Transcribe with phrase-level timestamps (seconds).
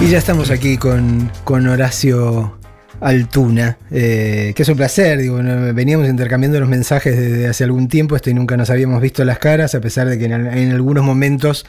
[0.00, 2.58] Y ya estamos aquí con, con Horacio
[3.02, 5.36] Altuna, eh, que es un placer, digo,
[5.74, 9.38] veníamos intercambiando los mensajes desde hace algún tiempo, esto y nunca nos habíamos visto las
[9.38, 11.66] caras, a pesar de que en, en algunos momentos,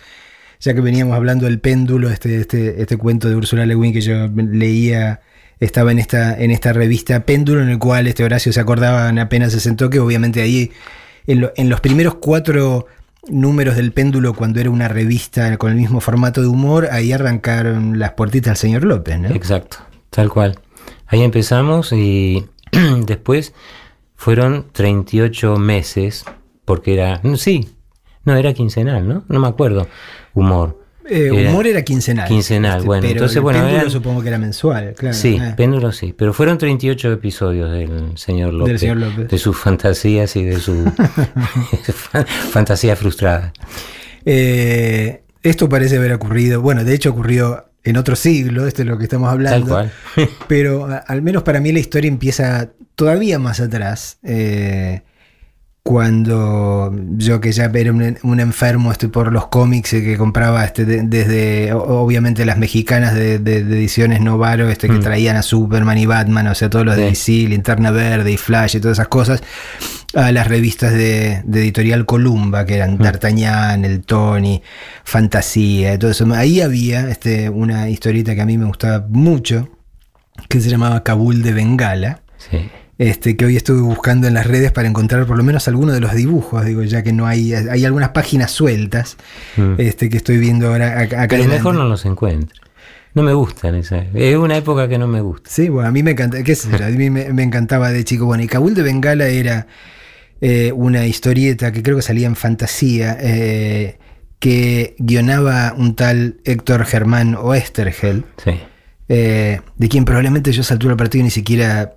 [0.62, 4.00] ya que veníamos hablando del péndulo, este, este, este cuento de Ursula Le Guin que
[4.00, 5.20] yo leía,
[5.62, 9.54] estaba en esta, en esta revista Péndulo, en el cual este Horacio se acordaba apenas
[9.54, 10.72] se sentó, que obviamente ahí,
[11.28, 12.88] en, lo- en los primeros cuatro
[13.30, 18.00] números del péndulo, cuando era una revista con el mismo formato de humor, ahí arrancaron
[18.00, 19.30] las puertitas al señor López, ¿no?
[19.30, 19.78] Exacto,
[20.10, 20.60] tal cual.
[21.08, 22.46] Ahí empezamos y
[23.06, 23.54] después
[24.16, 26.26] fueron 38 meses,
[26.66, 27.70] porque era, sí,
[28.26, 29.24] no, era quincenal, ¿no?
[29.28, 29.88] No me acuerdo,
[30.34, 30.81] humor.
[31.10, 32.26] Eh, humor era quincenal.
[32.26, 35.16] Este, quincenal, bueno, pero entonces, el bueno, péndulo eran- supongo que era mensual, claro.
[35.16, 35.54] sí, eh.
[35.58, 39.28] péndulo sí, pero fueron 38 episodios del señor López, señor López.
[39.28, 40.86] de sus fantasías y de su
[42.52, 43.54] fantasía frustrada.
[44.26, 48.98] Eh, esto parece haber ocurrido, bueno, de hecho ocurrió en otro siglo, esto es lo
[48.98, 49.76] que estamos hablando.
[49.76, 50.30] Tal cual.
[50.48, 54.20] Pero al menos para mí la historia empieza todavía más atrás.
[54.24, 55.02] eh,
[55.84, 60.64] cuando yo que ya era un, un enfermo este, por los cómics eh, que compraba
[60.64, 65.02] este, de- desde obviamente las mexicanas de, de- de ediciones Novaro este, que Mm.
[65.02, 67.06] traían a Superman y Batman, o sea, todos los de.
[67.06, 69.42] DC, Linterna Verde y Flash y todas esas cosas,
[70.14, 74.62] a las revistas de, editorial Columba, que eran D'Artagnan, el Tony,
[75.04, 76.26] Fantasía, y todo eso.
[76.34, 79.70] Ahí había este, una historieta que a mí me gustaba mucho,
[80.48, 82.22] que se llamaba Kabul de Bengala.
[82.38, 82.70] Sí.
[83.02, 86.02] Este, que hoy estuve buscando en las redes para encontrar por lo menos algunos de
[86.02, 89.18] los dibujos, digo, ya que no hay, hay algunas páginas sueltas,
[89.58, 89.74] Mm.
[89.80, 91.26] este, que estoy viendo ahora acá.
[91.28, 92.62] Pero mejor no los encuentro.
[93.16, 94.06] No me gustan esa.
[94.14, 95.50] Es una época que no me gusta.
[95.50, 98.04] Sí, bueno, a mí me encanta, qué sé yo, a mí me, me encantaba de
[98.04, 98.26] chico.
[98.26, 99.66] Bueno, y Kabul de Bengala era
[100.40, 103.98] eh, una historieta que creo que salía en fantasía, eh,
[104.40, 108.52] que guionaba un tal Héctor Germán Oestergel, Sí.
[109.10, 111.96] eh, de quien probablemente yo a esa altura del partido ni siquiera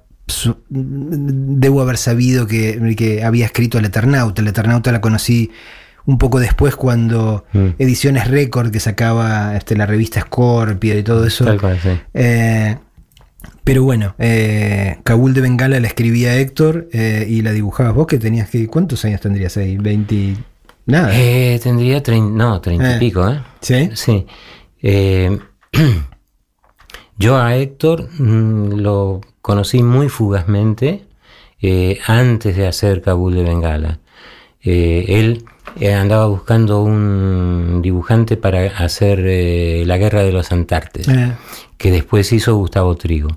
[0.68, 4.42] debo haber sabido que, que había escrito El Eternauta.
[4.42, 5.50] El Eternauta la conocí
[6.06, 7.68] un poco después cuando Mm.
[7.78, 11.88] Ediciones Récord, que sacaba este, la revista Scorpio y todo eso, Tal cual, sí.
[12.14, 12.76] eh,
[13.62, 18.18] pero bueno, eh, Kabul de Bengala la escribía Héctor eh, y la dibujabas vos, que
[18.18, 18.66] tenías que.
[18.66, 19.76] ¿Cuántos años tendrías ahí?
[19.78, 20.36] ¿20?
[20.86, 21.10] Nada.
[21.14, 22.96] Eh, tendría 30, no, 30 Eh.
[22.96, 23.40] y pico, ¿eh?
[23.60, 23.90] ¿Sí?
[23.94, 24.26] Sí.
[27.18, 31.04] Yo a Héctor mm, lo conocí muy fugazmente
[31.60, 33.98] eh, antes de hacer Kabul de Bengala.
[34.62, 35.44] Eh, él
[35.78, 41.06] eh, andaba buscando un dibujante para hacer eh, La Guerra de los Antartes,
[41.76, 43.36] que después hizo Gustavo Trigo.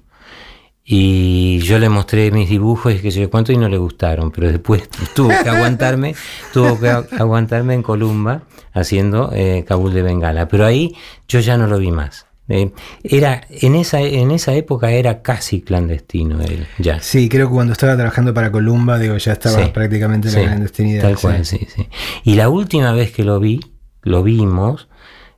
[0.85, 4.31] Y yo le mostré mis dibujos y que sé yo cuánto y no le gustaron,
[4.31, 6.16] pero después tuvo que aguantarme,
[6.53, 9.34] tuvo que agu- aguantarme en Columba haciendo
[9.68, 10.47] Kabul de Bengala.
[10.47, 10.95] Pero ahí
[11.28, 12.26] yo ya no lo vi más.
[12.50, 12.72] Eh,
[13.03, 17.02] era, en esa, en esa época era casi clandestino él, ya.
[17.02, 20.40] sí, creo que cuando estaba trabajando para Columba, digo, ya estaba Sí, prácticamente en sí,
[20.40, 21.02] la clandestinidad.
[21.02, 21.88] Tal cual, sí, sí.
[22.24, 23.59] Y la última vez que lo vi,
[24.02, 24.88] lo vimos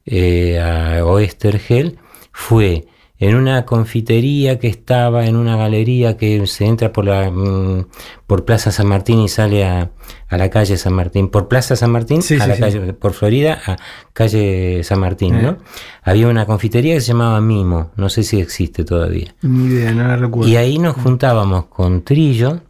[0.06, 1.98] eh, a Oestergel,
[2.32, 2.86] fue
[3.22, 7.86] en una confitería que estaba en una galería que se entra por la mm,
[8.26, 9.92] por Plaza San Martín y sale a,
[10.30, 11.28] a la calle San Martín.
[11.30, 12.62] Por Plaza San Martín Sí, a sí, la sí.
[12.62, 13.76] calle, por Florida a
[14.14, 15.42] calle San Martín, Eh.
[15.42, 15.58] ¿no?
[16.04, 19.36] Había una confitería que se llamaba Mimo, no sé si existe todavía.
[19.42, 20.50] Ni idea, no la recuerdo.
[20.50, 22.62] Y ahí nos juntábamos con Trillo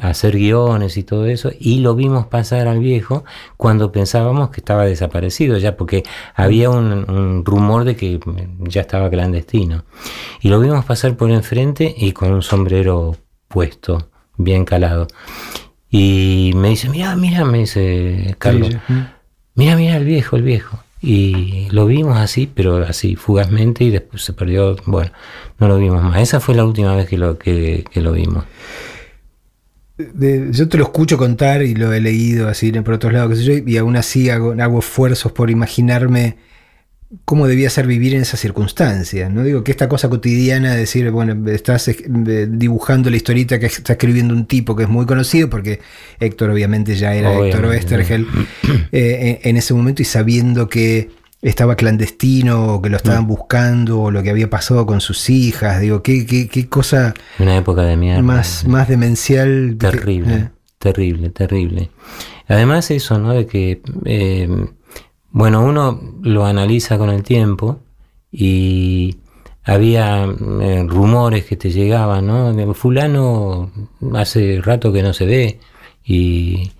[0.00, 3.24] a hacer guiones y todo eso, y lo vimos pasar al viejo
[3.56, 6.02] cuando pensábamos que estaba desaparecido ya, porque
[6.34, 8.18] había un, un rumor de que
[8.60, 9.84] ya estaba clandestino.
[10.40, 13.16] Y lo vimos pasar por enfrente y con un sombrero
[13.48, 15.06] puesto, bien calado.
[15.90, 18.70] Y me dice, mira, mira, me dice Carlos,
[19.54, 20.78] mira, mira el viejo, el viejo.
[21.02, 24.76] Y lo vimos así, pero así fugazmente y después se perdió.
[24.84, 25.10] Bueno,
[25.58, 26.20] no lo vimos más.
[26.20, 28.44] Esa fue la última vez que lo, que, que lo vimos.
[30.14, 33.36] De- yo te lo escucho contar y lo he leído así por otros lados, qué
[33.36, 36.36] sé yo, y aún así hago, hago esfuerzos por imaginarme
[37.24, 39.30] cómo debía ser vivir en esas circunstancias.
[39.32, 43.94] No digo que esta cosa cotidiana de decir, bueno, estás dibujando la historieta que está
[43.94, 45.80] escribiendo un tipo que es muy conocido, porque
[46.20, 48.26] Héctor obviamente ya era Héctor Oestergel
[48.92, 51.10] eh, en ese momento y sabiendo que
[51.42, 55.80] estaba clandestino o que lo estaban buscando o lo que había pasado con sus hijas,
[55.80, 58.22] digo, qué, qué, qué cosa Una época de mierda.
[58.22, 59.76] más, más demencial.
[59.78, 60.48] que- Terrible, eh.
[60.78, 61.90] terrible, terrible.
[62.48, 63.32] Además eso, ¿no?
[63.32, 64.48] De que, eh,
[65.30, 67.80] bueno, uno lo analiza con el tiempo
[68.30, 69.16] y
[69.64, 72.74] había eh, rumores que te llegaban, ¿no?
[72.74, 73.70] Fulano
[74.14, 75.60] hace rato que no se ve
[76.04, 76.72] Y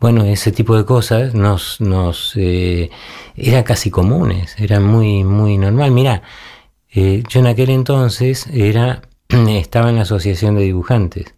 [0.00, 2.90] bueno, ese tipo de cosas nos, nos eh,
[3.36, 5.90] eran casi comunes, era muy, muy normal.
[5.90, 6.22] Mira,
[6.90, 11.34] eh, yo en aquel entonces era, estaba en la asociación de dibujantes.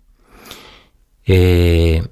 [1.26, 2.02] Eh,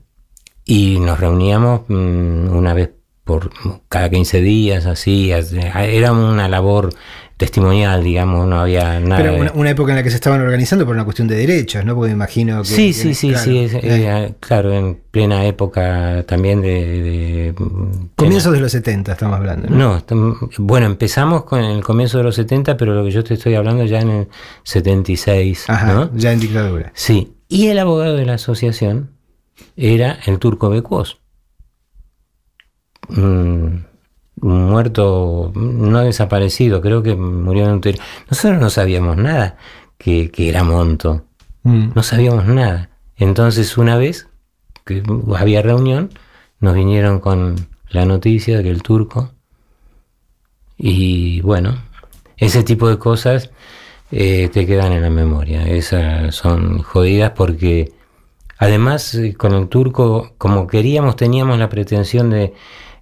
[0.65, 2.91] y nos reuníamos mm, una vez
[3.25, 3.51] por
[3.89, 6.95] cada 15 días, así, era una labor
[7.39, 9.23] testimonial, digamos, no había nada.
[9.23, 11.95] Pero una, época en la que se estaban organizando por una cuestión de derechos, ¿no?
[11.95, 12.69] Porque me imagino que.
[12.69, 13.71] Sí, sí, sí, sí,
[14.41, 17.55] claro, en plena época también de.
[18.17, 19.71] Comienzos de los 70 estamos hablando.
[19.71, 20.05] No,
[20.59, 23.85] bueno, empezamos con el comienzo de los 70, pero lo que yo te estoy hablando
[23.85, 24.29] ya en el
[24.65, 25.71] 76.
[25.71, 26.91] Ajá, ya en dictadura.
[26.95, 29.11] Sí, y el abogado de la asociación
[29.77, 31.21] era el turco Becuos.
[33.09, 33.88] Mm,
[34.41, 37.81] muerto, no desaparecido, creo que murió en un
[38.31, 39.57] Nosotros no sabíamos nada
[39.99, 41.25] que, era Monto,
[41.65, 41.91] mm.
[41.95, 42.91] no sabíamos nada.
[43.17, 44.29] Entonces una vez
[44.85, 45.03] que
[45.37, 46.11] había reunión,
[46.61, 47.57] nos vinieron con
[47.91, 49.31] la noticia de que el turco,
[50.77, 51.77] y bueno,
[52.37, 53.51] ese tipo de cosas
[54.11, 55.67] eh, te quedan en la memoria.
[55.67, 57.93] Esas son jodidas porque
[58.59, 62.55] además eh, con el turco, como queríamos, teníamos la pretensión de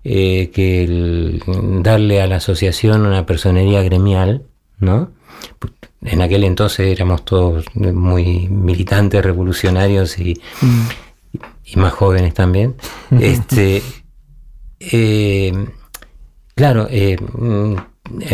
[0.09, 1.41] eh, que
[1.83, 4.45] darle a la asociación una personería gremial,
[4.79, 5.11] ¿no?
[6.01, 11.81] En aquel entonces éramos todos muy militantes, revolucionarios y, mm.
[11.81, 12.77] más jóvenes también.
[13.21, 13.83] este,
[14.79, 15.53] eh,
[16.55, 17.75] claro, eh, mm,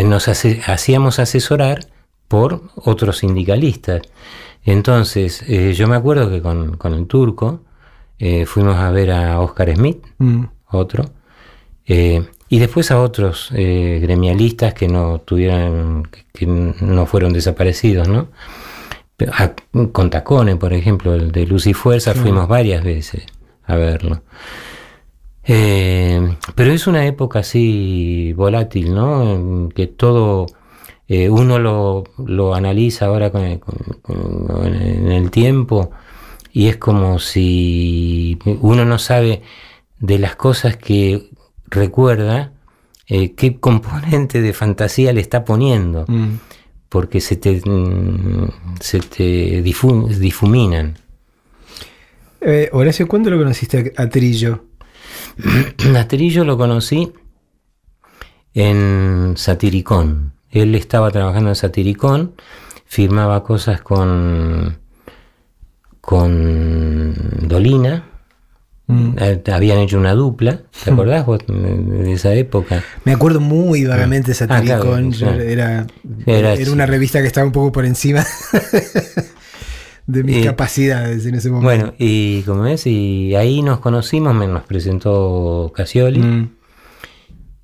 [0.05, 1.87] nos hacíamos asesorar
[2.29, 4.03] por otros sindicalistas.
[4.63, 5.43] Entonces,
[5.75, 7.63] yo me acuerdo que con, el turco
[8.45, 10.45] fuimos a ver a Oscar Smith, mm.
[10.71, 11.07] otro,
[11.87, 18.29] eh, y después a otros eh, gremialistas que no tuvieron, que no fueron desaparecidos, ¿no?
[19.93, 23.25] con Tacone, por ejemplo, el de Luz y Fuerza, fuimos varias veces
[23.65, 24.23] a verlo.
[25.45, 29.69] Eh, pero es una época así volátil, ¿no?
[29.73, 30.47] Que todo
[31.09, 35.91] uno lo, lo, analiza ahora con, en el tiempo
[36.53, 39.43] y es como si uno no sabe
[40.01, 41.31] de las cosas que
[41.73, 42.53] recuerda
[43.09, 46.35] eh, qué componente de fantasía le está poniendo, mm.
[46.89, 48.49] porque se te, mm,
[48.81, 50.99] se te difuminan.
[52.41, 54.65] Eh, Horacio, ¿cuándo lo conociste a, Trillo?
[55.97, 57.13] a Trillo lo conocí
[58.55, 60.35] en Satiricón.
[60.51, 62.35] Él estaba trabajando en Satiricón,
[62.85, 64.79] firmaba cosas con,
[66.01, 68.12] con Dolina,
[68.87, 69.17] Mm.
[69.19, 70.95] Eh, habían hecho una dupla, ¿te mm.
[70.95, 72.83] acordás vos de esa época?
[73.05, 75.87] Me acuerdo muy vagamente de Satiricón, ah, era,
[76.27, 78.27] era, una revista que estaba un poco por encima
[80.07, 81.65] de mis capacidades en ese momento.
[81.65, 86.19] Bueno, y como ves, y ahí nos conocimos, me nos presentó Casioli.
[86.21, 86.51] Mm.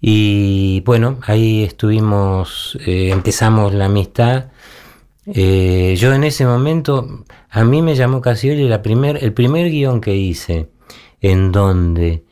[0.01, 4.47] Y bueno, ahí estuvimos, eh, empezamos la amistad.
[5.27, 10.01] Eh, yo en ese momento, a mí me llamó Casioli la primer, el primer guion
[10.01, 10.69] que hice
[11.21, 12.25] en donde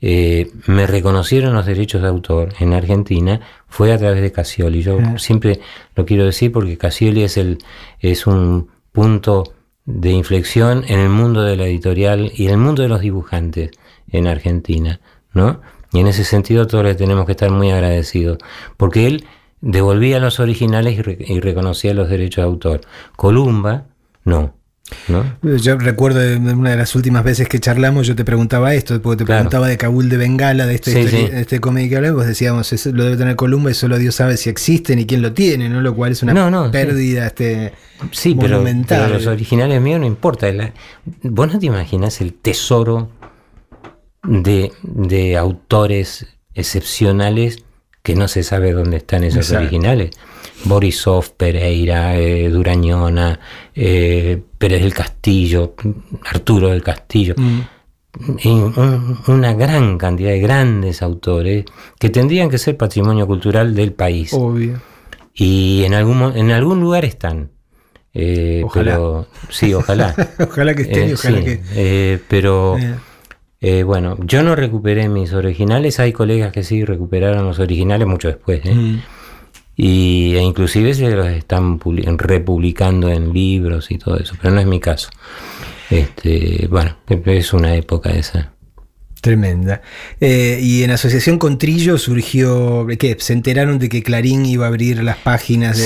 [0.00, 4.82] eh, me reconocieron los derechos de autor en Argentina fue a través de Casioli.
[4.82, 5.60] Yo siempre
[5.94, 7.58] lo quiero decir porque Casioli es, el,
[8.00, 9.54] es un punto
[9.86, 13.70] de inflexión en el mundo de la editorial y en el mundo de los dibujantes
[14.10, 15.00] en Argentina,
[15.32, 15.60] ¿no?
[15.92, 18.38] Y en ese sentido todos le tenemos que estar muy agradecidos,
[18.76, 19.24] porque él
[19.60, 22.80] devolvía los originales y, y reconocía los derechos de autor.
[23.16, 23.86] Columba,
[24.24, 24.54] no.
[25.42, 29.24] Yo recuerdo una de las últimas veces que charlamos, yo te preguntaba esto, porque te
[29.24, 33.34] preguntaba de Kabul de Bengala, de este, este cómic que hablamos, decíamos, lo debe tener
[33.36, 35.80] Columba y solo Dios sabe si existe ni quién lo tiene, ¿no?
[35.80, 37.72] Lo cual es una pérdida este,
[38.10, 40.48] sí, pero, los originales míos no importa.
[41.22, 43.10] vos no te imaginas el tesoro
[44.22, 47.63] de, de autores excepcionales
[48.04, 50.10] que no se sabe dónde están esos originales.
[50.64, 53.40] Borisov, Pereira, eh, Durañona,
[53.74, 55.74] eh, Pérez del Castillo,
[56.26, 57.34] Arturo del Castillo.
[57.36, 57.62] Mm.
[59.26, 61.64] una gran cantidad de grandes autores
[61.98, 64.34] que tendrían que ser patrimonio cultural del país.
[64.34, 64.80] Obvio.
[65.34, 67.52] Y en algún, en algún lugar están.
[68.12, 69.24] Eh, ojalá.
[69.48, 70.14] sí, ojalá.
[70.38, 72.20] ojalá que estén, ojalá que.
[72.28, 72.76] pero.
[73.84, 78.62] Bueno, yo no recuperé mis originales, hay colegas que sí recuperaron los originales mucho después.
[78.64, 78.98] Mm
[79.76, 81.80] y, e inclusive se los están
[82.18, 85.10] republicando en libros y todo eso, pero no es mi caso.
[85.90, 88.53] Este, bueno, es una época esa.
[89.24, 89.80] Tremenda.
[90.20, 93.16] Eh, y en asociación con Trillo surgió, ¿qué?
[93.18, 95.82] ¿Se enteraron de que Clarín iba a abrir las páginas de...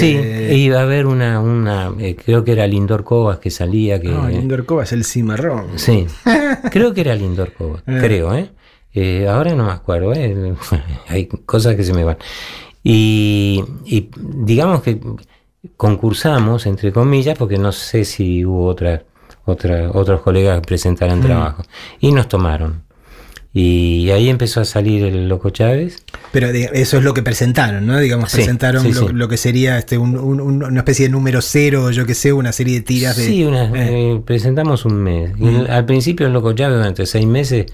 [0.51, 4.01] Sí, iba a haber una, una eh, creo que era Lindor Cobas que salía.
[4.01, 5.79] Que, no, Lindor Cobas, el cimarrón.
[5.79, 6.09] Sí,
[6.73, 7.99] creo que era Lindor Cobas, ah.
[8.01, 8.51] creo, ¿eh?
[8.93, 9.29] ¿eh?
[9.29, 10.55] Ahora no me acuerdo, ¿eh?
[11.07, 12.17] hay cosas que se me van.
[12.83, 14.99] Y, y digamos que
[15.77, 19.05] concursamos, entre comillas, porque no sé si hubo otra,
[19.45, 21.23] otra, otros colegas que presentaran mm.
[21.23, 21.63] trabajo.
[22.01, 22.88] Y nos tomaron.
[23.61, 26.05] Y ahí empezó a salir el Loco Chávez.
[26.31, 27.99] Pero eso es lo que presentaron, ¿no?
[27.99, 28.87] Digamos, presentaron
[29.19, 32.81] lo, que sería este, una especie de número cero, yo que sé, una serie de
[32.83, 33.27] tiras de.
[33.27, 34.13] Sí, una, eh.
[34.13, 35.33] Eh, presentamos un mes.
[35.69, 37.67] al principio el Loco Chávez, durante seis meses,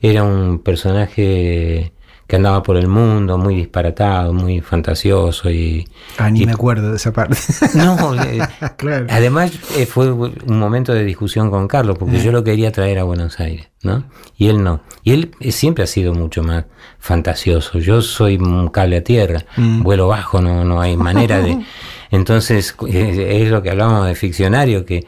[0.00, 1.92] era un personaje
[2.28, 5.88] que andaba por el mundo, muy disparatado, muy fantasioso y...
[6.18, 7.38] Ah, ni me acuerdo de esa parte.
[7.74, 8.40] No, eh,
[8.76, 9.06] claro.
[9.08, 13.04] además eh, fue un momento de discusión con Carlos, porque yo lo quería traer a
[13.04, 14.04] Buenos Aires, ¿no?
[14.36, 14.82] Y él no.
[15.02, 16.66] Y él eh, siempre ha sido mucho más
[16.98, 17.78] fantasioso.
[17.78, 19.82] Yo soy un cable a tierra, mm.
[19.82, 21.58] vuelo bajo, no, no hay manera de...
[22.10, 25.06] Entonces, es lo que hablábamos de ficcionario, que...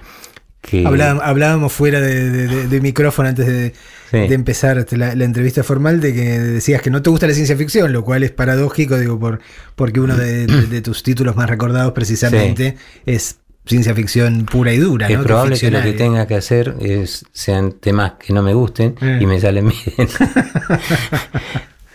[0.63, 0.87] que...
[0.87, 3.75] Hablábamos, fuera de micrófono antes de
[4.11, 7.57] de empezar este, la, entrevista formal de que decías que no te gusta la ciencia
[7.57, 9.41] ficción, lo cual es paradójico, digo, por,
[9.77, 12.77] porque uno de, tus títulos más recordados precisamente
[13.07, 15.09] es ciencia ficción pura y dura.
[15.09, 18.95] Es probable que, lo que tenga que hacer es, sean temas que no me gusten
[19.21, 20.09] y me salen bien.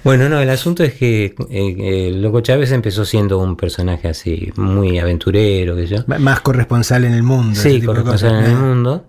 [0.05, 4.99] Bueno, no, el asunto es que eh, Loco Chávez empezó siendo un personaje así, muy
[4.99, 5.97] aventurero, que yo.
[6.05, 7.59] Más corresponsal en el mundo.
[7.59, 9.07] Sí, corresponsal en el mundo.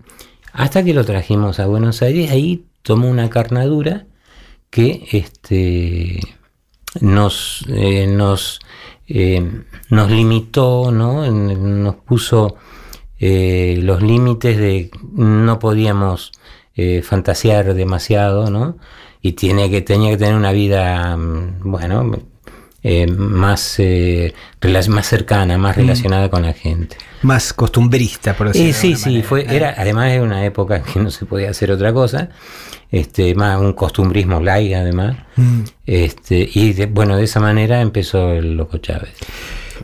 [0.53, 4.07] Hasta que lo trajimos a Buenos Aires, ahí tomó una carnadura
[4.69, 6.19] que este,
[7.01, 8.59] nos, eh, nos,
[9.07, 11.29] eh, nos limitó, ¿no?
[11.31, 12.55] nos puso
[13.19, 16.31] eh, los límites de no podíamos
[17.01, 18.77] fantasear demasiado, ¿no?
[19.21, 21.59] y tiene que, tenía que tener una vida, mm,
[22.83, 23.79] bueno, más,
[24.89, 25.79] más cercana, más mm.
[25.79, 26.97] relacionada con la gente.
[27.21, 31.25] Más costumbrista, por decirlo Sí, sí, fue, era, además era una época que no se
[31.25, 32.29] podía hacer otra cosa
[32.91, 35.17] este, más un costumbrismo light además.
[35.35, 35.61] Mm.
[35.85, 39.13] Este, y bueno, de esa manera empezó el Loco Chávez.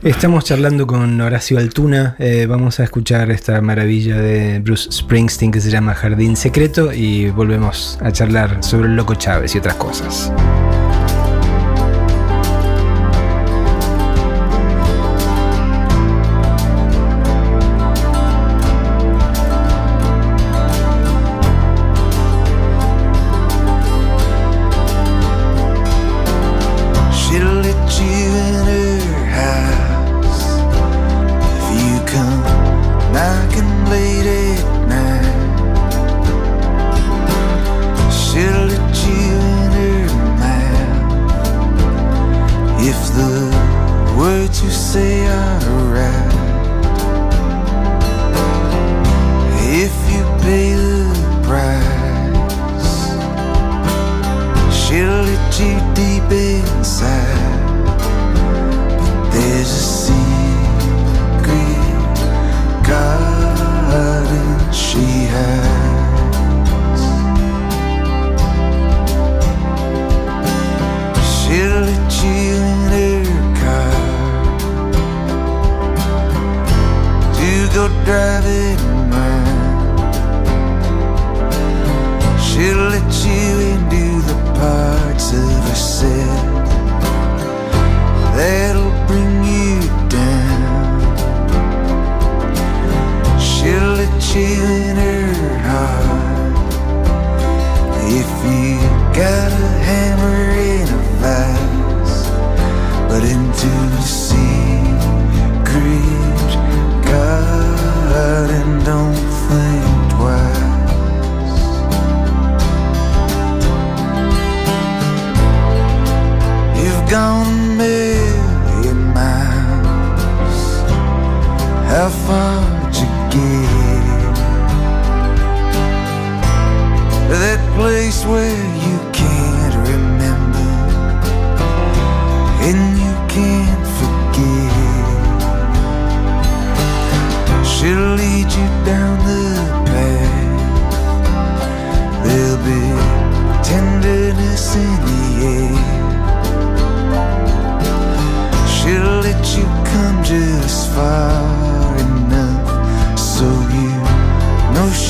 [0.01, 5.61] Estamos charlando con Horacio Altuna, eh, vamos a escuchar esta maravilla de Bruce Springsteen que
[5.61, 10.33] se llama Jardín Secreto y volvemos a charlar sobre el Loco Chávez y otras cosas.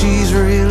[0.03, 0.62] she's real.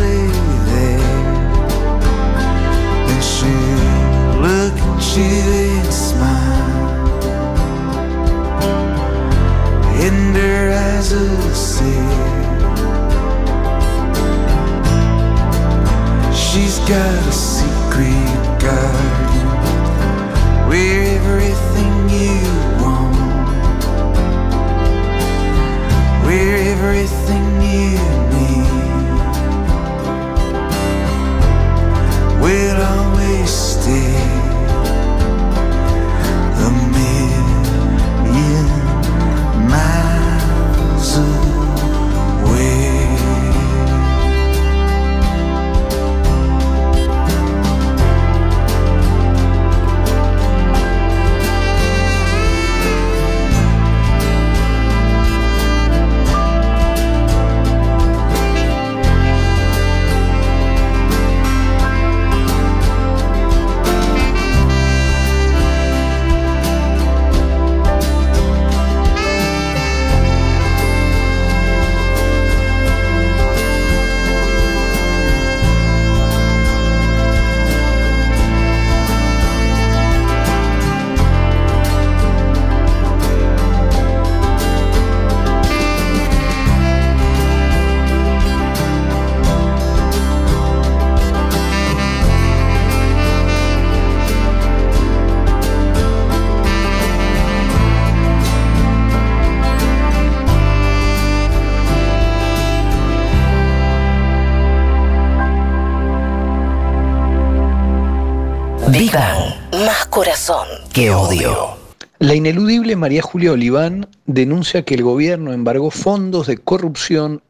[112.95, 117.41] María Julia Oliván denuncia que el gobierno embargó fondos de corrupción,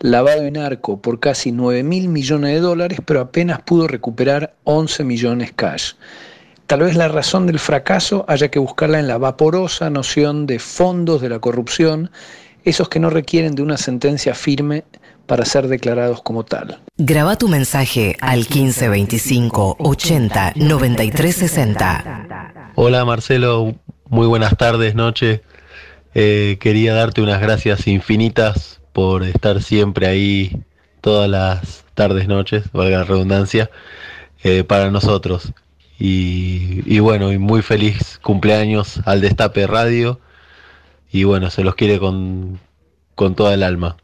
[0.00, 5.04] lavado y narco por casi 9 mil millones de dólares, pero apenas pudo recuperar 11
[5.04, 5.92] millones cash.
[6.66, 11.20] Tal vez la razón del fracaso haya que buscarla en la vaporosa noción de fondos
[11.20, 12.10] de la corrupción,
[12.64, 14.84] esos que no requieren de una sentencia firme
[15.26, 16.80] para ser declarados como tal.
[16.96, 22.72] Graba tu mensaje al 1525 80 93 60.
[22.74, 23.74] Hola Marcelo,
[24.08, 25.42] muy buenas tardes, noche.
[26.14, 30.62] Eh, quería darte unas gracias infinitas por estar siempre ahí
[31.00, 33.70] todas las tardes, noches, valga la redundancia,
[34.42, 35.52] eh, para nosotros.
[35.98, 40.20] Y, bueno, y muy feliz cumpleaños al Destape Radio.
[41.10, 42.60] Y bueno, se los quiere con,
[43.14, 43.96] con toda el alma.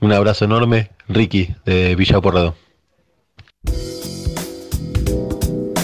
[0.00, 2.54] Un abrazo enorme, Ricky, de Villa Porrado.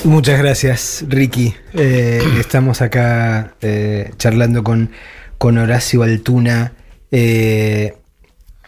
[0.04, 1.54] Muchas gracias, Ricky.
[1.72, 4.90] Eh, estamos acá eh, charlando con,
[5.38, 6.72] con Horacio Altuna.
[7.10, 7.94] Eh,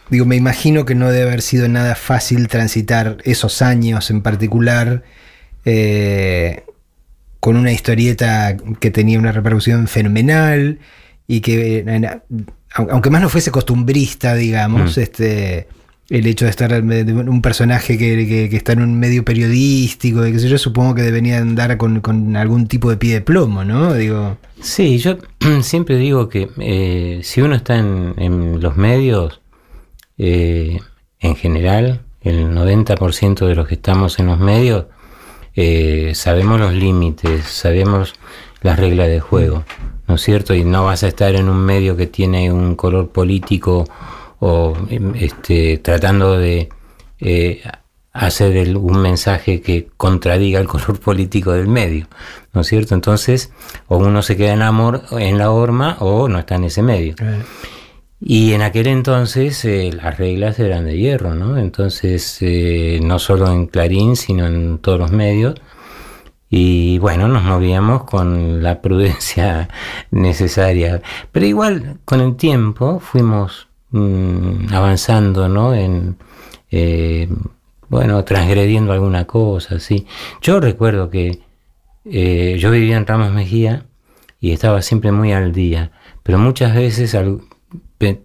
[0.09, 5.03] digo, me imagino que no debe haber sido nada fácil transitar esos años en particular
[5.65, 6.63] eh,
[7.39, 10.79] con una historieta que tenía una repercusión fenomenal
[11.27, 11.85] y que,
[12.73, 15.01] aunque más no fuese costumbrista, digamos, Mm.
[15.01, 15.67] este,
[16.09, 20.31] el hecho de estar de un personaje que, que- está en un medio periodístico, de
[20.31, 23.93] qué yo, supongo que debería andar con, con algún tipo de pie de plomo, ¿no?
[23.93, 25.17] Digo, Sí, yo
[25.61, 29.41] siempre digo que eh, si uno está en, en los medios,
[30.17, 30.79] eh,
[31.19, 34.85] en general, el 90% de los que estamos en los medios,
[35.55, 38.13] eh, sabemos los límites, sabemos
[38.61, 39.63] las reglas de juego,
[40.07, 40.53] ¿no es cierto?
[40.55, 43.85] Y no vas a estar en un medio que tiene un color político
[44.39, 44.75] o
[45.15, 46.69] este, tratando de
[47.19, 47.61] eh,
[48.13, 52.07] hacer el- un mensaje que contradiga el color político del medio,
[52.53, 52.95] ¿no es cierto?
[52.95, 53.51] Entonces,
[53.87, 57.15] o uno se queda en, amor, en la horma o no está en ese medio.
[58.19, 61.57] Y en aquel entonces eh, las reglas eran de hierro, ¿no?
[61.59, 65.55] Entonces, eh, no solo en Clarín, sino en todos los medios.
[66.49, 69.69] Y bueno, nos movíamos con la prudencia
[70.11, 71.01] necesaria.
[71.31, 75.73] Pero igual, con el tiempo, fuimos mm, avanzando, ¿no?
[75.73, 76.17] En,
[76.71, 77.29] eh,
[77.89, 80.05] bueno, transgrediendo alguna cosa, sí.
[80.41, 81.39] Yo recuerdo que
[82.05, 83.85] eh, yo vivía en Ramos Mejía
[84.39, 85.91] y estaba siempre muy al día,
[86.23, 87.17] pero muchas veces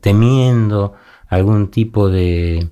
[0.01, 0.95] temiendo
[1.29, 2.69] algún tipo de,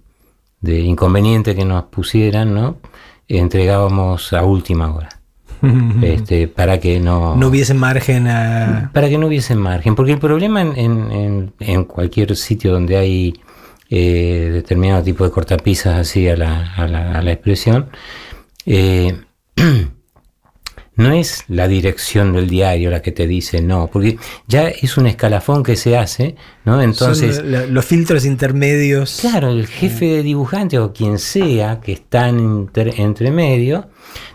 [0.60, 2.78] de inconveniente que nos pusieran, ¿no?
[3.28, 5.19] Entregábamos a última hora,
[6.02, 8.90] este, para que no, no hubiese margen a...
[8.94, 13.34] para que no hubiese margen, porque el problema en, en- cualquier sitio donde hay
[13.90, 17.88] eh, determinado tipo de cortapisas así a la, a la- a la expresión,
[18.66, 19.14] eh,
[21.00, 25.06] no es la dirección del diario la que te dice no, porque ya es un
[25.06, 26.80] escalafón que se hace, ¿no?
[26.82, 29.18] Entonces, Son la- los filtros intermedios.
[29.20, 33.88] Claro, el jefe de dibujante o quien sea que está entre medio,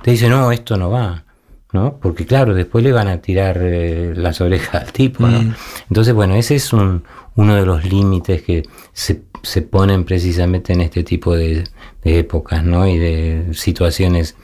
[0.03, 1.23] te dice, no, esto no va,
[1.71, 1.97] ¿no?
[2.01, 5.41] Porque claro, después le van a tirar eh, las orejas al tipo, ¿no?
[5.41, 5.53] Mm.
[5.89, 7.03] Entonces, bueno, ese es un,
[7.35, 11.63] uno de los límites que se, se ponen precisamente en este tipo de,
[12.03, 12.87] de épocas, ¿no?
[12.87, 14.35] Y de situaciones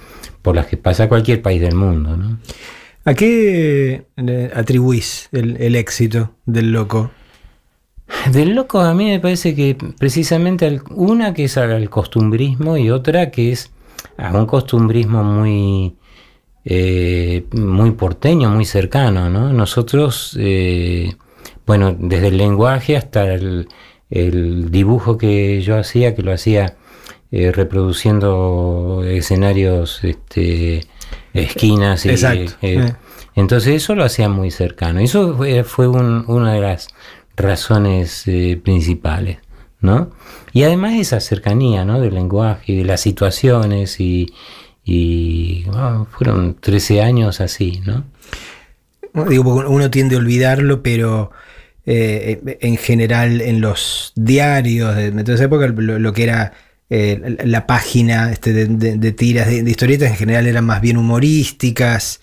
[0.42, 2.40] por las que pasa cualquier país del mundo, ¿no?
[3.04, 7.12] ¿A qué eh, atribuís el, el éxito del loco?
[8.32, 13.32] Del loco a mí me parece que precisamente una que es al costumbrismo y otra
[13.32, 13.72] que es
[14.18, 15.96] a un costumbrismo muy
[16.64, 19.52] eh, muy porteño, muy cercano, ¿no?
[19.52, 21.16] Nosotros, eh,
[21.66, 23.68] bueno, desde el lenguaje hasta el,
[24.12, 26.76] el dibujo que yo hacía, que lo hacía
[27.32, 30.82] eh, reproduciendo escenarios, este,
[31.34, 32.94] esquinas y eh, Eh.
[33.36, 35.00] entonces eso lo hacía muy cercano.
[35.00, 36.90] Eso fue, fue un- una de las
[37.38, 38.26] razones
[38.64, 39.38] principales,
[39.80, 40.12] ¿no?
[40.54, 42.00] Y además esa cercanía, ¿no?
[42.02, 44.34] Del lenguaje y de las situaciones y,
[44.84, 48.04] y, bueno, fueron 13 años así, ¿no?
[49.28, 51.32] Digo, uno tiende a olvidarlo, pero
[51.86, 56.54] eh, en general en los diarios de, de toda esa época, lo, lo que era
[56.94, 60.82] eh, la página este, de, de- de tiras, de, de historietas, en general eran más
[60.82, 62.20] bien humorísticas.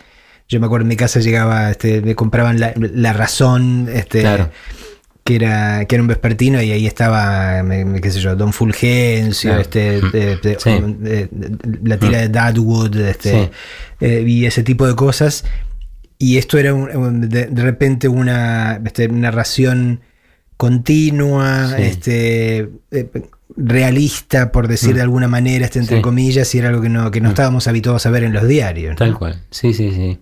[0.48, 4.50] Yo me acuerdo en mi casa llegaba, este, me compraban la, La Razón, este, Claro.
[5.24, 9.50] que era que era un vespertino y ahí estaba, me- qué sé yo, Don Fulgencio,
[9.50, 9.62] Claro.
[9.62, 10.10] este, Mm.
[10.58, 11.28] Sí.
[11.84, 13.50] la tira de Dadwood, este, Sí.
[14.00, 15.44] eh, y ese tipo de cosas.
[16.18, 20.00] Y esto era un- de, repente una este, narración
[20.56, 21.82] continua, Sí.
[21.82, 22.58] este,
[22.90, 23.08] eh,
[23.56, 26.02] realista, por decir de alguna manera, este, entre Sí.
[26.02, 28.90] comillas, y era algo que no, que no estábamos habituados a ver en los diarios.
[28.92, 28.96] ¿no?
[28.96, 30.18] Tal cual, sí, sí, sí.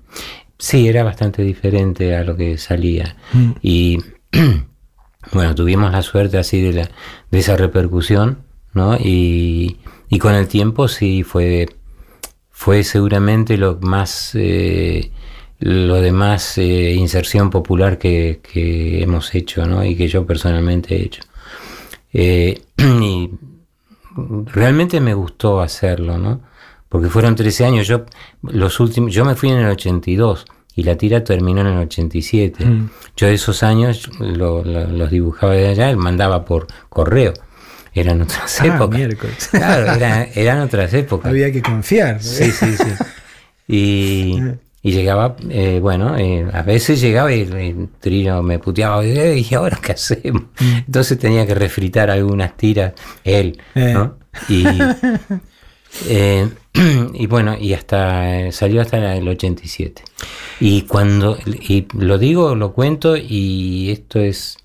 [0.58, 3.16] Sí, era bastante diferente a lo que salía.
[3.32, 3.50] Mm.
[3.62, 3.98] Y
[5.32, 6.90] bueno, tuvimos la suerte así de, la,
[7.30, 8.38] de esa repercusión,
[8.72, 8.96] ¿no?
[8.96, 11.68] Y, y con el tiempo sí fue,
[12.50, 15.10] fue seguramente lo más, eh,
[15.58, 19.84] lo de más eh, inserción popular que, que hemos hecho, ¿no?
[19.84, 21.22] Y que yo personalmente he hecho.
[22.18, 23.30] Eh, y
[24.54, 26.40] realmente me gustó hacerlo, ¿no?
[26.88, 28.06] Porque fueron 13 años, yo
[28.42, 32.64] los últimos, yo me fui en el 82 y la tira terminó en el 87.
[32.64, 32.90] Mm.
[33.16, 37.34] Yo esos años lo- lo- los dibujaba de allá y mandaba por correo.
[37.92, 38.98] Eran otras Ah, épocas.
[38.98, 39.48] miércoles.
[39.50, 41.30] Claro, era- eran otras épocas.
[41.30, 42.22] Había que confiar.
[42.22, 42.84] Sí, sí, sí.
[43.68, 44.38] Y,
[44.86, 49.52] y llegaba, eh, bueno, eh, a veces llegaba y el Trillo me puteaba, eh, ¿y
[49.56, 50.44] ahora qué hacemos?
[50.86, 52.92] Entonces tenía que refritar algunas tiras,
[53.24, 53.92] él, Eh.
[53.92, 54.16] ¿no?
[54.48, 54.64] Y,
[56.08, 56.48] eh,
[57.14, 60.02] y bueno, y hasta eh, salió hasta el 87.
[60.60, 64.56] Y cuando, y lo digo, lo cuento, y esto es,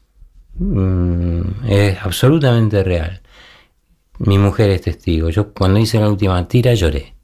[0.59, 3.23] mm, es absolutamente real.
[4.19, 5.29] Mi mujer es testigo.
[5.31, 7.15] Yo cuando hice la última tira lloré.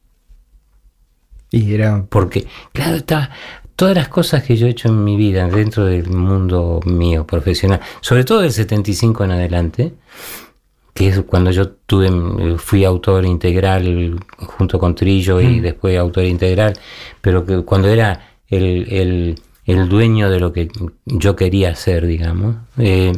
[1.51, 2.05] Y era.
[2.09, 3.31] Porque, claro, está,
[3.75, 7.79] todas las cosas que yo he hecho en mi vida, dentro del mundo mío profesional,
[8.01, 9.93] sobre todo del 75 en adelante,
[10.93, 16.73] que es cuando yo tuve, fui autor integral junto con Trillo y después autor integral,
[17.21, 20.69] pero que cuando era el, el- el dueño de lo que
[21.05, 22.55] yo quería hacer, digamos.
[22.77, 23.11] eh,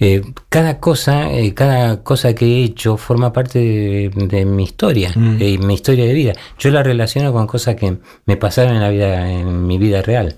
[0.00, 5.12] eh, cada cosa, eh, cada cosa que he hecho forma parte de, de mi historia,
[5.14, 5.38] Mm.
[5.38, 6.32] de mi historia de vida.
[6.58, 10.36] Yo la relaciono con cosas que me pasaron en la vida, en mi vida real.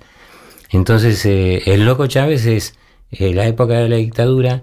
[0.71, 2.75] Entonces, eh, el loco Chávez es
[3.11, 4.63] eh, la época de la dictadura,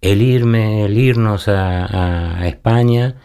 [0.00, 3.16] el irme, el irnos a, a- a España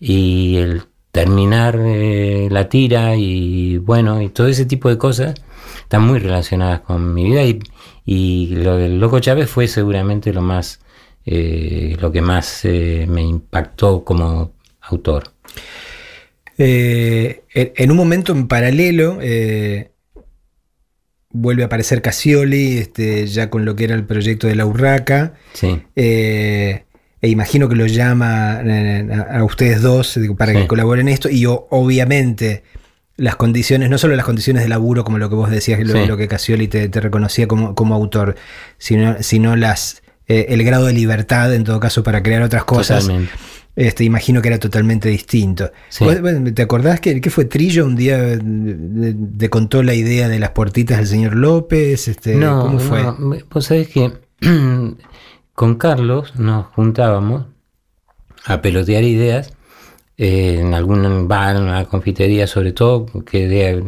[0.00, 5.34] y el terminar eh, la tira y bueno, y todo ese tipo de cosas
[5.82, 7.58] están muy relacionadas con mi vida y,
[8.10, 10.80] y lo del Loco Chávez fue seguramente lo más,
[11.26, 15.24] eh, lo que más eh, me impactó como autor.
[16.56, 19.18] Eh, en un momento en paralelo
[21.30, 25.34] vuelve a aparecer Casioli, este, ya con lo que era el proyecto de la Urraca.
[25.52, 30.58] Sí, e imagino que lo llama a, a ustedes dos digo, para Sí.
[30.60, 31.28] que colaboren en esto.
[31.28, 32.62] Y o- obviamente
[33.18, 36.06] las condiciones, no solo las condiciones de laburo, como lo que vos decías, lo, Sí.
[36.06, 38.36] lo que Casioli te, te reconocía como, como autor,
[38.78, 43.02] sino, sino las, eh, el grado de libertad, en todo caso, para crear otras cosas.
[43.02, 43.32] totalmente.
[43.76, 45.70] Este, imagino que era totalmente distinto.
[45.88, 46.02] Sí.
[46.04, 48.36] ¿Vos- vos ¿Te acordás que, que fue Trillo un día
[49.38, 52.08] te contó la idea de las puertitas del señor López?
[52.08, 53.02] Este, no, ¿Cómo fue?
[53.02, 54.12] no, vos sabés que
[55.54, 57.46] con Carlos nos juntábamos
[58.44, 59.52] a pelotear ideas
[60.18, 63.82] eh, en algún bar, en una confitería, sobre todo que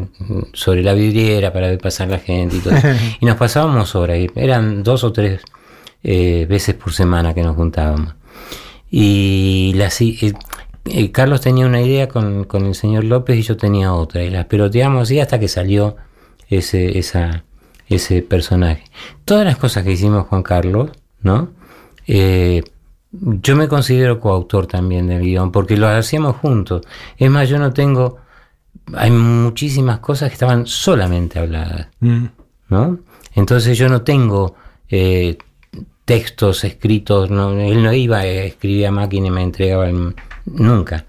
[0.53, 2.75] sobre la vidriera para ver pasar la gente y todo.
[2.77, 2.88] eso.
[3.21, 5.40] y nos pasábamos horas, eran dos o tres
[6.03, 8.14] eh, veces por semana que nos juntábamos.
[8.90, 10.33] Y las i- eh,
[10.87, 14.31] eh, Carlos tenía una idea con, con el señor López y yo tenía otra, y
[14.31, 15.97] las peloteamos así hasta que salió
[16.49, 17.45] ese, esa,
[17.88, 18.85] ese personaje.
[19.25, 20.90] Todas las cosas que hicimos con Carlos,
[21.23, 21.51] ¿no?
[23.12, 26.83] Yo me considero coautor también del guion, porque lo hacíamos juntos.
[27.18, 28.18] Es más, yo no tengo...
[28.94, 32.25] Hay muchísimas cosas que estaban solamente habladas, Mm.
[32.68, 32.99] ¿no?
[33.35, 34.55] Entonces yo no tengo
[34.88, 35.38] eh,
[36.05, 40.14] textos escritos, no, él no iba a escribir a máquina y me entregaba el-
[40.46, 41.05] nunca.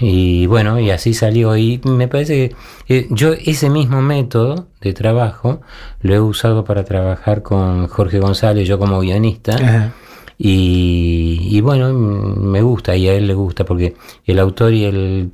[0.00, 1.56] Y bueno, y así salió.
[1.56, 2.54] Y me parece
[2.86, 5.60] que eh, yo ese mismo método de trabajo
[6.00, 9.56] lo he usado para trabajar con Jorge González, yo como guionista.
[9.56, 9.92] Ajá.
[10.38, 15.32] Y, y bueno, me gusta y a él le gusta porque el autor y el,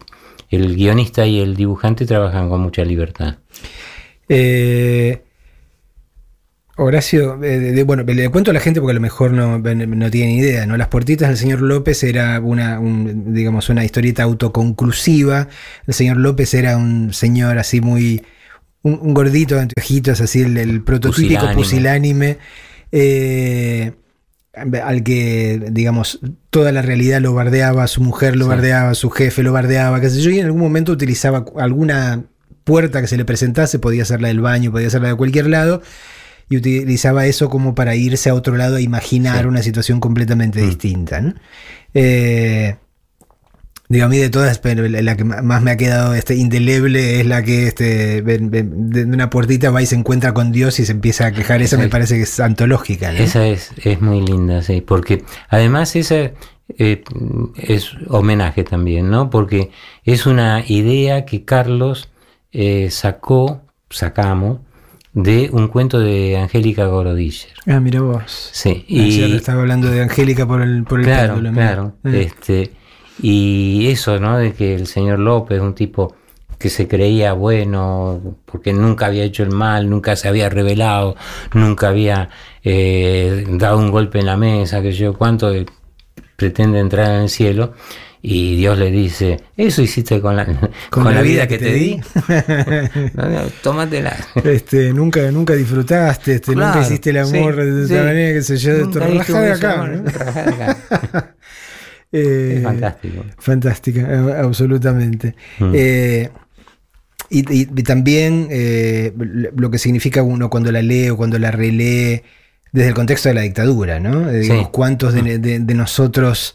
[0.50, 3.36] el guionista y el dibujante trabajan con mucha libertad.
[4.28, 5.20] Eh,
[6.76, 9.58] Horacio, eh, de- de- bueno, le cuento a la gente porque a lo mejor no,
[9.58, 10.76] no tiene ni idea, ¿no?
[10.76, 15.48] Las puertitas del señor López era una, un, digamos, una historieta autoconclusiva.
[15.86, 18.22] El señor López era un señor así muy,
[18.82, 22.34] un, un gordito de anteojitos, así el, el prototípico Pusilánime.
[22.34, 22.38] pusilánime.
[22.90, 23.92] eh,
[24.84, 28.48] al que, digamos, toda la realidad lo bardeaba, su mujer lo Sí.
[28.50, 32.22] bardeaba, su jefe lo bardeaba, qué sé yo, y en algún momento utilizaba alguna
[32.64, 35.48] puerta que se le presentase, podía ser la del baño, podía ser la de cualquier
[35.48, 35.82] lado,
[36.48, 39.46] y utilizaba eso como para irse a otro lado a imaginar Sí.
[39.48, 40.66] una situación completamente Mm.
[40.66, 41.20] distinta.
[41.20, 41.34] ¿no?
[41.94, 42.76] Eh,
[43.88, 47.26] digo, a mí de todas, pero la que más me ha quedado este, indeleble es
[47.26, 51.26] la que este, de una puertita va y se encuentra con Dios y se empieza
[51.26, 51.62] a quejar.
[51.62, 53.12] Esa me parece que es antológica.
[53.12, 53.18] ¿no?
[53.18, 56.32] Esa es, es muy linda, sí, porque además esa
[56.78, 57.04] eh,
[57.56, 59.30] es homenaje también, ¿no?
[59.30, 59.70] Porque
[60.04, 62.08] es una idea que Carlos
[62.52, 64.60] eh, sacó, sacamos,
[65.12, 67.52] de un cuento de Angélica Gorodischer.
[67.66, 68.50] Ah, mira vos.
[68.52, 72.22] Sí, Ayer y estaba hablando de Angélica por el, por el claro, péndulo, claro, Eh.
[72.28, 72.72] este,
[73.26, 74.36] y eso, ¿no?
[74.36, 76.14] De que el señor López, un tipo
[76.58, 81.16] que se creía bueno, porque nunca había hecho el mal, nunca se había revelado,
[81.54, 82.28] nunca había
[82.62, 85.64] eh, dado un golpe en la mesa, que yo cuánto eh,
[86.36, 87.72] pretende entrar en el cielo,
[88.20, 90.46] y Dios le dice, eso hiciste con la,
[90.90, 92.00] con la vida que te di,
[93.14, 94.14] No, no, tómatela.
[94.44, 98.00] Este, nunca, nunca disfrutaste, este, nunca hiciste el sí, amor de esa sí.
[98.00, 99.72] manera, qué sé yo, rajá un de acá.
[99.72, 100.10] amor, ¿no?
[100.10, 101.34] rajá de acá.
[102.16, 103.24] Eh, fantástico.
[103.38, 105.34] Fantástica, absolutamente.
[105.58, 105.72] Mm.
[105.74, 106.30] Eh,
[107.30, 109.12] y, y- y también eh,
[109.56, 112.22] lo que significa uno cuando la lee o cuando la relee
[112.72, 114.30] desde el contexto de la dictadura, ¿no?
[114.30, 115.24] Digamos, cuántos Mm.
[115.24, 116.54] de, de- de nosotros,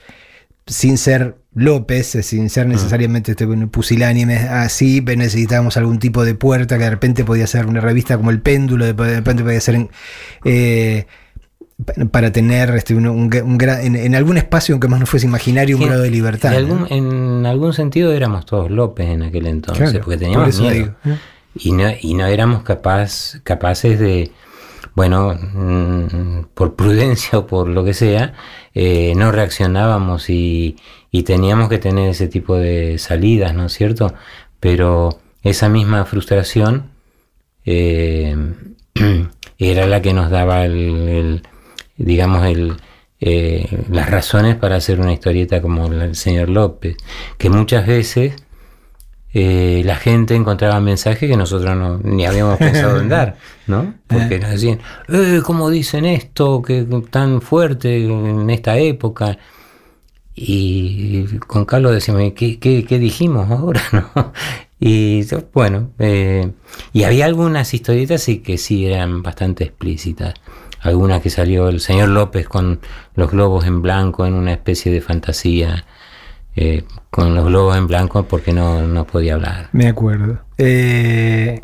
[0.67, 2.49] sin ser López, sin Mm.
[2.49, 7.47] ser necesariamente este, pusilánimes, así pues, necesitábamos algún tipo de puerta que de repente podía
[7.47, 9.89] ser una revista como El Péndulo, de repente podía ser en,
[10.45, 11.05] eh,
[12.11, 15.85] para tener este, un, un en, en algún espacio, aunque más no fuese imaginario, un
[15.85, 16.51] grado de libertad.
[16.51, 16.73] de ¿no?
[16.85, 20.61] algún- en algún sentido éramos todos López en aquel entonces, Claro, porque por teníamos eso
[20.63, 20.73] miedo.
[20.75, 21.17] digo, ¿eh?
[21.55, 24.31] Y no, y no éramos capaz, capaces de,
[24.93, 28.33] bueno, mm, por prudencia o por lo que sea,
[28.73, 30.75] eh, no reaccionábamos y,
[31.11, 34.13] y teníamos que tener ese tipo de salidas, ¿no es cierto?
[34.59, 36.91] Pero esa misma frustración
[37.65, 38.35] eh,
[39.57, 41.41] era la que nos daba el, el-
[41.99, 42.77] digamos, el,
[43.19, 46.97] eh, las razones para hacer una historieta como del señor López,
[47.37, 48.33] que muchas veces
[49.31, 53.93] eh, la gente encontraba mensajes que nosotros no, ni habíamos pensado en dar, ¿no?
[54.07, 59.37] Porque nos decían, eh, ¿cómo dicen esto que tan fuerte en esta época?
[60.33, 63.81] Y con Carlos decíamos, ¿qué, qué, qué dijimos ahora?
[63.91, 64.33] ¿no?
[64.79, 66.51] Y bueno, eh,
[66.93, 70.35] y había algunas historietas sí que sí eran bastante explícitas.
[70.81, 72.79] Algunas que salió el señor López con
[73.15, 75.85] los globos en blanco en una especie de fantasía,
[76.55, 79.69] eh, con los globos en blanco porque no, no podía hablar.
[79.73, 80.39] Me acuerdo.
[80.57, 81.61] Eh,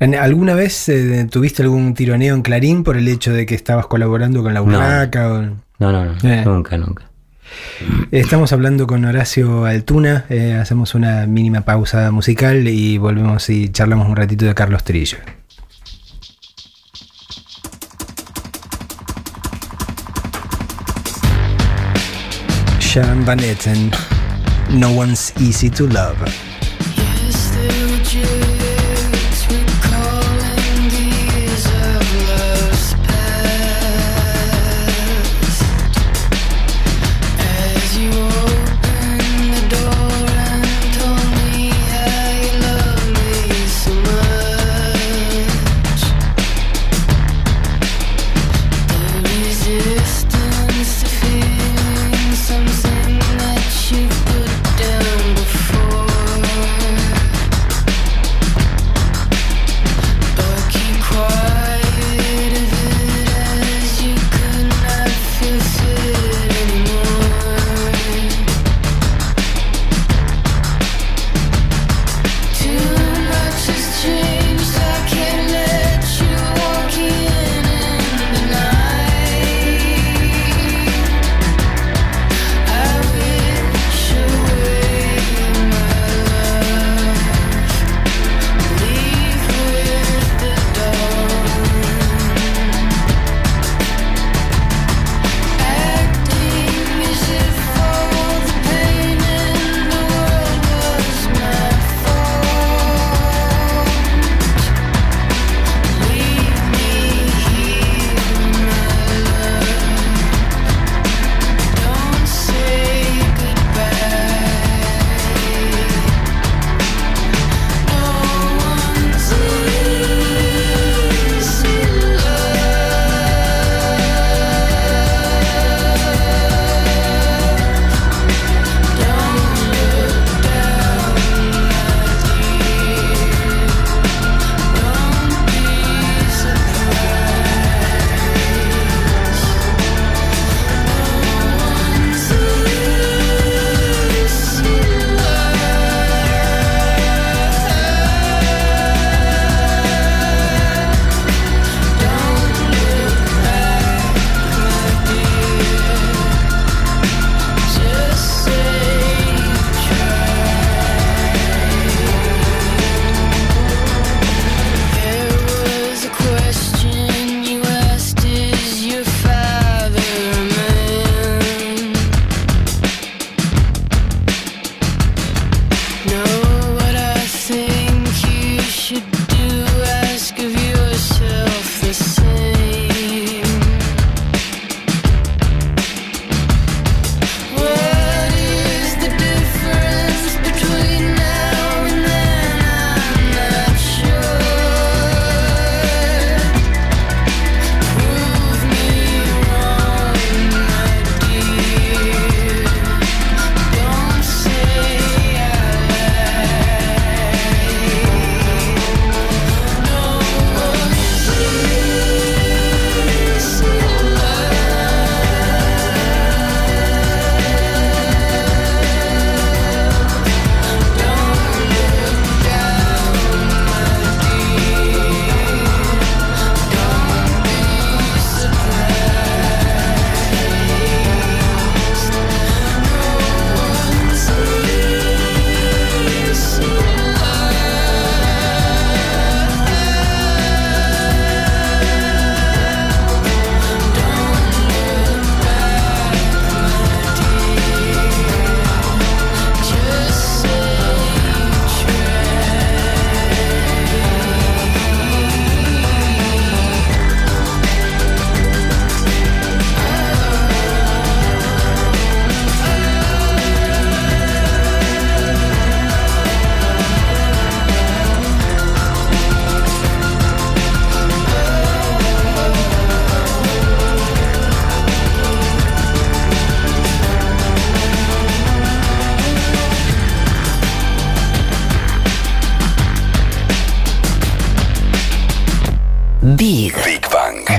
[0.00, 3.86] ¿en- ¿Alguna vez eh, tuviste algún tironeo en Clarín por el hecho de que estabas
[3.86, 4.66] colaborando con la No.
[4.66, 5.40] O-
[5.78, 7.04] No, no, no, nunca, nunca.
[8.10, 10.24] Estamos hablando con Horacio Altuna,
[10.60, 15.18] hacemos una mínima pausa musical y volvemos y charlamos un ratito de Carlos Trillo.
[23.02, 23.90] Van Etten,
[24.70, 26.53] No One's Easy to Love.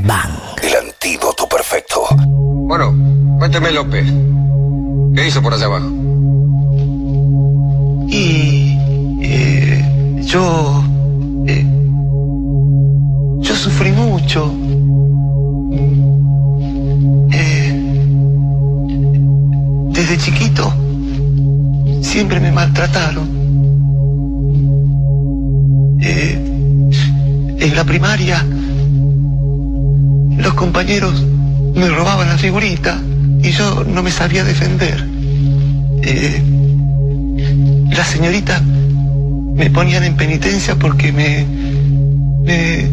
[0.01, 0.32] Bang.
[0.63, 2.01] El antídoto perfecto.
[2.17, 2.95] Bueno,
[3.38, 4.12] cuénteme López.
[5.15, 5.88] ¿Qué hizo por allá abajo?
[8.10, 8.75] Y
[9.21, 10.84] eh, yo
[11.45, 11.63] eh,
[13.41, 14.51] yo sufrí mucho.
[17.32, 17.71] Eh,
[19.91, 20.73] desde chiquito
[22.01, 23.30] siempre me maltrataron.
[26.01, 26.45] Eh,
[27.60, 28.43] en la primaria
[30.55, 31.23] compañeros
[31.75, 32.99] me robaban la figurita
[33.41, 35.06] y yo no me sabía defender.
[36.01, 36.41] Eh,
[37.91, 41.45] las señoritas me ponían en penitencia porque me,
[42.43, 42.87] me,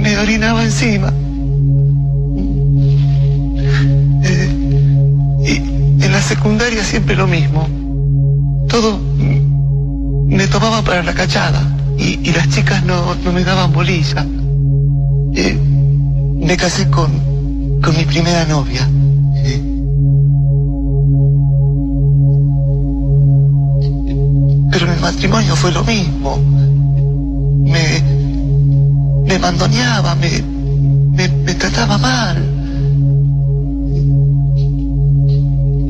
[0.00, 1.12] me orinaba encima.
[4.24, 5.62] Eh,
[6.00, 7.68] en la secundaria siempre lo mismo.
[8.68, 8.98] Todo
[10.26, 11.62] me tomaba para la cachada
[11.98, 14.24] y, y las chicas no, no me daban bolilla.
[15.34, 15.58] Eh,
[16.38, 17.10] me casé con,
[17.82, 18.88] con mi primera novia.
[24.70, 26.36] Pero el matrimonio fue lo mismo.
[26.36, 28.02] Me,
[29.26, 30.30] me mandoneaba, me,
[31.16, 32.36] me, me trataba mal.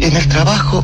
[0.00, 0.82] En el trabajo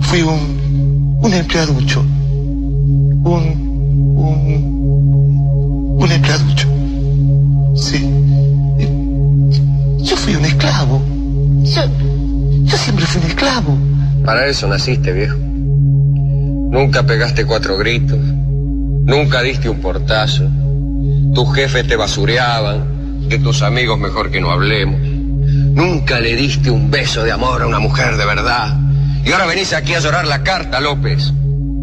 [0.00, 2.00] fui un, un empleaducho.
[2.00, 3.42] Un,
[4.16, 6.61] un, un empleaducho.
[10.62, 11.02] Esclavo.
[11.64, 11.82] Yo,
[12.64, 13.78] yo siempre fui un esclavo.
[14.24, 15.36] Para eso naciste, viejo.
[15.36, 18.18] Nunca pegaste cuatro gritos.
[18.18, 20.48] Nunca diste un portazo.
[21.34, 23.28] Tus jefes te basureaban.
[23.28, 25.00] De tus amigos mejor que no hablemos.
[25.00, 28.78] Nunca le diste un beso de amor a una mujer de verdad.
[29.24, 31.32] Y ahora venís aquí a llorar la carta, López.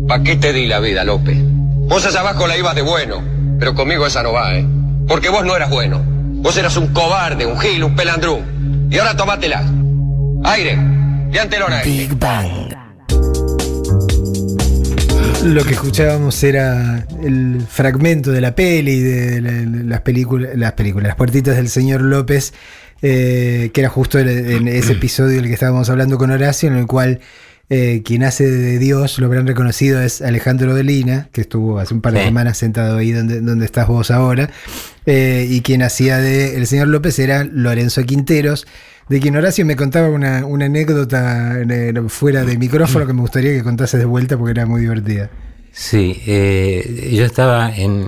[0.08, 1.38] ¿Para qué te di la vida, López?
[1.42, 3.24] Vos allá abajo la ibas de bueno,
[3.60, 4.66] pero conmigo esa no va, ¿eh?
[5.08, 6.02] Porque vos no eras bueno.
[6.06, 8.59] Vos eras un cobarde, un gil, un pelandrún.
[8.90, 9.64] Y ahora tomátela.
[10.44, 10.78] Aire,
[11.32, 11.90] leantelón a este.
[11.90, 12.74] Big Bang.
[15.46, 19.52] Lo que escuchábamos era el fragmento de la peli, de la-
[19.86, 22.54] las películas, las películas, las puertitas del señor López,
[23.02, 26.76] eh, que era justo en, en ese episodio del que estábamos hablando con Horacio, en
[26.76, 27.20] el cual
[27.70, 32.02] eh, quien hace de Dios, lo habrán reconocido, es Alejandro Dolina, que estuvo hace un
[32.02, 32.26] par de Sí.
[32.26, 34.50] semanas sentado ahí donde, donde estás vos ahora,
[35.06, 38.66] eh, y quien hacía de el señor López era Lorenzo Quinteros.
[39.08, 43.52] De quien Horacio me contaba una, una anécdota eh, fuera de micrófono que me gustaría
[43.54, 45.32] que contases de vuelta porque era muy divertida.
[45.72, 48.08] Sí, eh, yo estaba en,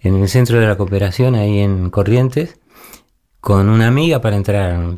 [0.00, 2.56] en el centro de la cooperación, ahí en Corrientes,
[3.40, 4.96] con una amiga para entrar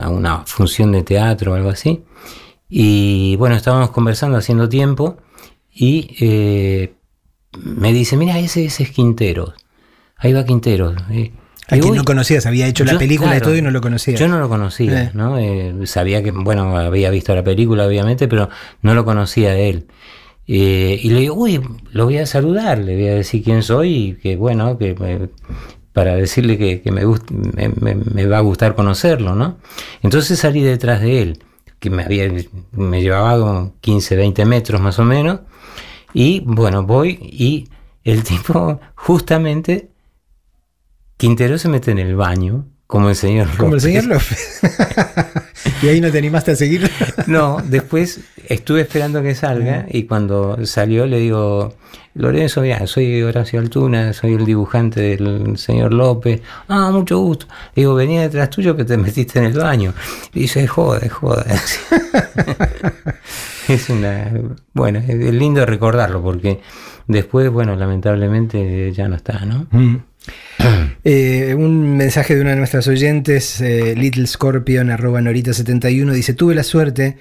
[0.00, 2.02] a una función de teatro o algo así.
[2.74, 5.18] Y bueno, estábamos conversando, haciendo tiempo,
[5.70, 6.94] y eh,
[7.62, 9.52] me dice, mira, ese, ese es Quinteros.
[10.16, 10.94] Ahí va Quinteros.
[11.10, 11.32] Y-
[11.68, 14.18] A quien no conocías, había hecho la película y claro, todo y no lo conocías.
[14.18, 15.10] Yo no lo conocía, Eh.
[15.12, 15.38] ¿no?
[15.38, 18.48] Eh, sabía que, bueno, había visto la película, obviamente, pero
[18.80, 19.86] no lo conocía a él.
[20.46, 21.60] Eh, y le digo, uy,
[21.92, 25.28] lo voy a saludar, le voy a decir quién soy y que, bueno, que me-
[25.92, 29.58] para decirle que, que me, gust- me, me- me va a gustar conocerlo, ¿no?
[30.02, 31.44] Entonces salí detrás de él,
[31.82, 32.32] que me, había,
[32.70, 35.40] me llevaba como 15, 20 metros más o menos,
[36.14, 37.68] y bueno, voy y
[38.04, 39.90] el tipo justamente
[41.16, 43.82] Quintero se mete en el baño, como el señor Como el López.
[43.84, 44.60] señor López.
[45.82, 46.90] y ahí no te animaste a seguir.
[47.26, 51.74] No, después estuve esperando que salga y cuando salió le digo,
[52.12, 56.42] Lorenzo, mira, soy Horacio Altuna, soy el dibujante del señor López.
[56.68, 57.46] Ah, mucho gusto.
[57.74, 59.94] Le digo, venía detrás tuyo que te metiste en el baño.
[60.34, 61.46] Y dice, joda, joda.
[63.68, 64.34] es una...
[64.74, 66.60] Bueno, es lindo recordarlo porque
[67.06, 69.66] después, bueno, lamentablemente ya no está, ¿no?
[71.04, 76.54] Eh, un mensaje de una de nuestras oyentes, eh, Little Scorpion, arroba Norita71, dice: Tuve
[76.54, 77.16] la suerte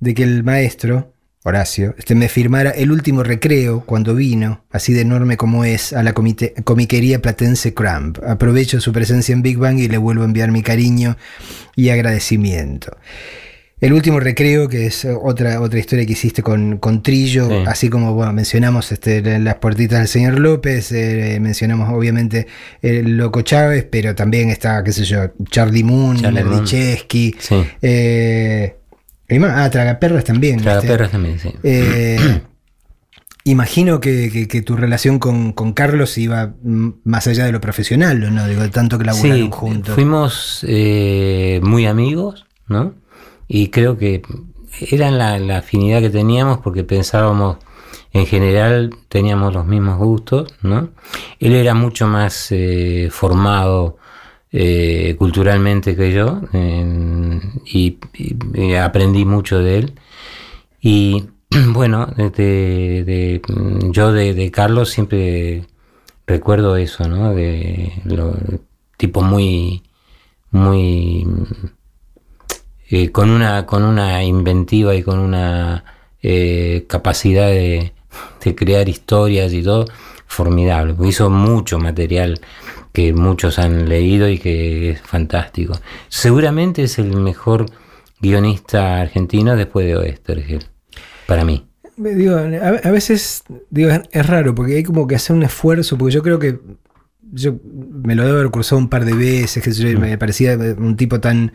[0.00, 5.00] de que el maestro, Horacio, este, me firmara el último recreo cuando vino, así de
[5.00, 8.18] enorme como es, a la comiquería platense Cramp.
[8.22, 11.16] Aprovecho su presencia en Big Bang y le vuelvo a enviar mi cariño
[11.76, 12.94] y agradecimiento.
[13.80, 17.54] El último recreo, que es otra, otra historia que hiciste con, con Trillo, Sí.
[17.66, 22.46] así como bueno, mencionamos este, las puertitas del señor López, eh, mencionamos obviamente
[22.82, 26.20] el Loco Chávez, pero también está, qué sé yo, Charlie Moon.
[26.20, 27.64] Nerdichesky, Sí.
[27.80, 28.76] eh,
[29.48, 30.60] ah, Tragaperras también.
[30.60, 31.50] Tragaperras también, sí.
[31.62, 32.18] Eh,
[33.44, 38.34] imagino que, que- que tu relación con, con Carlos iba más allá de lo profesional,
[38.34, 38.46] ¿no?
[38.46, 39.94] Digo, tanto que laburaron Sí, juntos.
[39.94, 42.94] fuimos eh, muy amigos, ¿no?
[43.52, 44.22] Y creo que
[44.92, 47.56] era la, afinidad que teníamos porque pensábamos
[48.12, 50.90] en general teníamos los mismos gustos, ¿no?
[51.40, 53.96] Él era mucho más eh, formado
[54.52, 56.40] eh, culturalmente que yo
[57.66, 57.98] y,
[58.80, 59.94] aprendí mucho de él.
[60.80, 61.24] Y
[61.72, 63.42] bueno, de, de-
[63.90, 65.64] yo de, de Carlos siempre
[66.24, 67.34] recuerdo eso, ¿no?
[67.34, 68.32] De lo,
[68.96, 69.82] tipo muy,
[70.52, 71.26] muy
[72.90, 75.84] eh, con una con una inventiva y con una
[76.22, 77.92] eh, capacidad de,
[78.44, 79.86] de crear historias y todo
[80.26, 80.94] formidable.
[81.06, 82.40] Hizo mucho material
[82.92, 85.74] que muchos han leído y que es fantástico.
[86.08, 87.66] Seguramente es el mejor
[88.20, 90.64] guionista argentino después de Oestergel,
[91.26, 91.66] para mí.
[91.96, 96.22] Digo, a, veces digo, es, raro porque hay como que hacer un esfuerzo, porque yo
[96.22, 96.58] creo que
[97.32, 101.20] yo me lo debo haber cruzado un par de veces, que me parecía un tipo
[101.20, 101.52] tan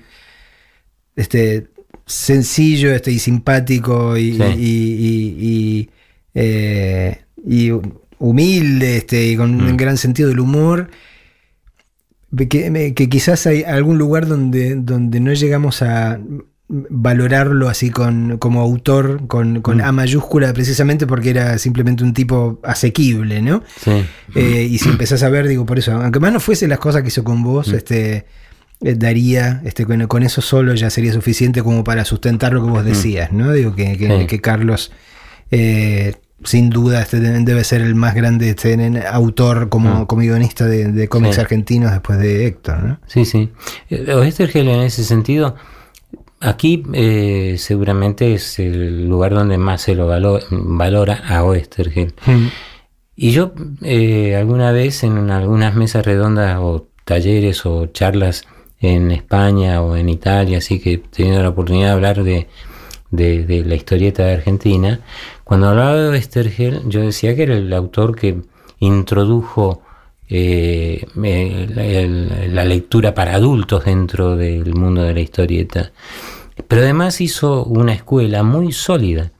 [1.15, 1.67] este
[2.05, 4.43] sencillo este, y simpático y, Sí.
[4.59, 5.89] y-
[6.33, 7.71] eh, y
[8.19, 9.77] humilde este, y con un Mm.
[9.77, 10.89] gran sentido del humor.
[12.49, 16.19] Que, que quizás hay algún lugar donde, donde no llegamos a
[16.67, 22.59] valorarlo así con, como autor, con, con A mayúscula, precisamente porque era simplemente un tipo
[22.63, 23.63] asequible, ¿no?
[23.81, 24.03] Sí.
[24.33, 27.03] Eh, y si empezás a ver, digo, por eso, aunque más no fuese las cosas
[27.03, 28.25] que hizo con vos, este eh,
[28.79, 32.85] daría, este, con, con eso solo ya sería suficiente como para sustentar lo que vos
[32.85, 33.51] decías, ¿no?
[33.53, 34.27] Digo que, que, Sí.
[34.27, 34.91] que Carlos
[35.51, 38.75] eh, sin duda este, debe ser el más grande este,
[39.07, 40.05] autor como, Mm.
[40.05, 41.41] como guionista de, de cómics Sí.
[41.41, 42.99] argentinos después de Héctor, ¿no?
[43.07, 43.51] Sí, sí.
[43.89, 45.55] Eh, Oestergel en ese sentido,
[46.41, 52.13] aquí eh, seguramente es el lugar donde más se lo valo- valora a Oestergel.
[53.15, 58.43] Y yo eh, alguna vez en algunas mesas redondas o talleres o charlas
[58.85, 62.47] en España o en Italia, así que he tenido la oportunidad de hablar de,
[63.11, 64.99] la historieta de Argentina,
[65.43, 68.41] cuando hablaba de Oestergel yo decía que era el autor que
[68.79, 69.81] introdujo
[70.27, 75.91] eh, la lectura para adultos dentro del mundo de la historieta.
[76.67, 79.31] Pero además hizo una escuela muy sólida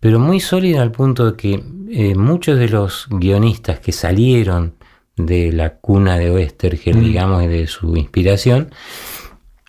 [0.00, 4.74] pero muy sólida al punto de que eh, muchos de los guionistas que salieron
[5.26, 7.04] de la cuna de Oestergel, Mm.
[7.04, 8.70] digamos, y de su inspiración,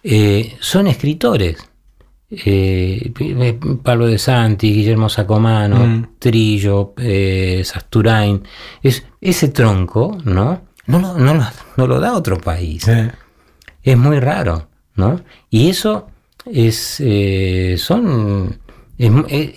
[0.04, 1.58] eh, son escritores.
[2.30, 6.08] Eh, eh, Pablo de Santi, Guillermo Sacomano, Mm.
[6.18, 8.42] Trillo, eh, Sasturain,
[8.82, 10.62] es, ese tronco, ¿no?
[10.88, 11.44] No, lo- no, lo-
[11.78, 12.88] no lo da otro país
[13.84, 15.22] es muy raro, ¿no?
[15.50, 16.08] Y eso
[16.46, 17.02] es,
[17.82, 18.58] son,
[18.98, 19.12] es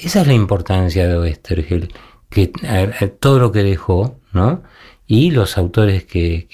[0.04, 1.92] esa es la importancia de Oestergel,
[2.28, 4.62] que a- a todo lo que dejó, ¿no?
[5.06, 6.48] Y los autores que,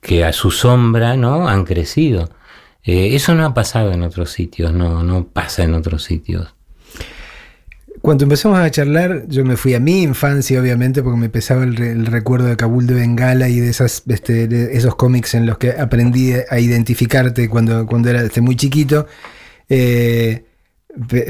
[0.00, 1.48] que, a su sombra, ¿no?
[1.48, 2.30] Han crecido.
[2.82, 6.54] Eh, eso no ha pasado en otros sitios, no, no pasa en otros sitios.
[8.02, 11.76] Cuando empezamos a charlar, yo me fui a mi infancia, obviamente, porque me pesaba el,
[11.76, 15.58] re- el recuerdo de Kabul de Bengala y de, esas, este, esos cómics en los
[15.58, 19.06] que aprendí a identificarte cuando, cuando era muy chiquito.
[19.68, 20.44] Eh,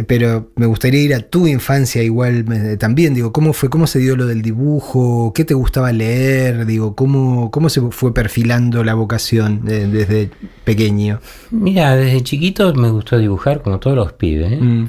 [0.07, 3.15] pero me gustaría ir a tu infancia igual me- también.
[3.15, 3.69] Digo, ¿cómo fue?
[3.69, 5.33] ¿Cómo se dio lo del dibujo?
[5.35, 6.65] ¿Qué te gustaba leer?
[6.67, 10.31] Digo, ¿cómo, cómo se fue perfilando la vocación eh, desde
[10.65, 11.21] pequeño?
[11.51, 14.53] Mira, desde chiquito me gustó dibujar como todos los pibes.
[14.53, 14.57] ¿eh?
[14.61, 14.89] Mm.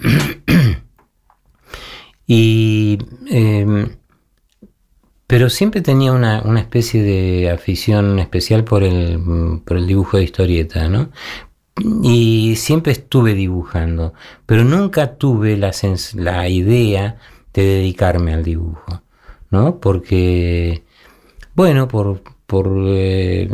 [2.28, 2.97] Y,
[3.30, 3.88] eh,
[5.28, 9.19] pero siempre tenía una, una especie de afición especial por el,
[9.65, 11.09] por el dibujo de historieta, ¿no?
[12.03, 14.13] Y siempre estuve dibujando,
[14.45, 15.72] pero nunca tuve la,
[16.15, 17.17] la idea
[17.53, 19.01] de dedicarme al dibujo,
[19.49, 19.80] ¿no?
[19.80, 20.84] Porque,
[21.55, 23.49] bueno, por, por eh,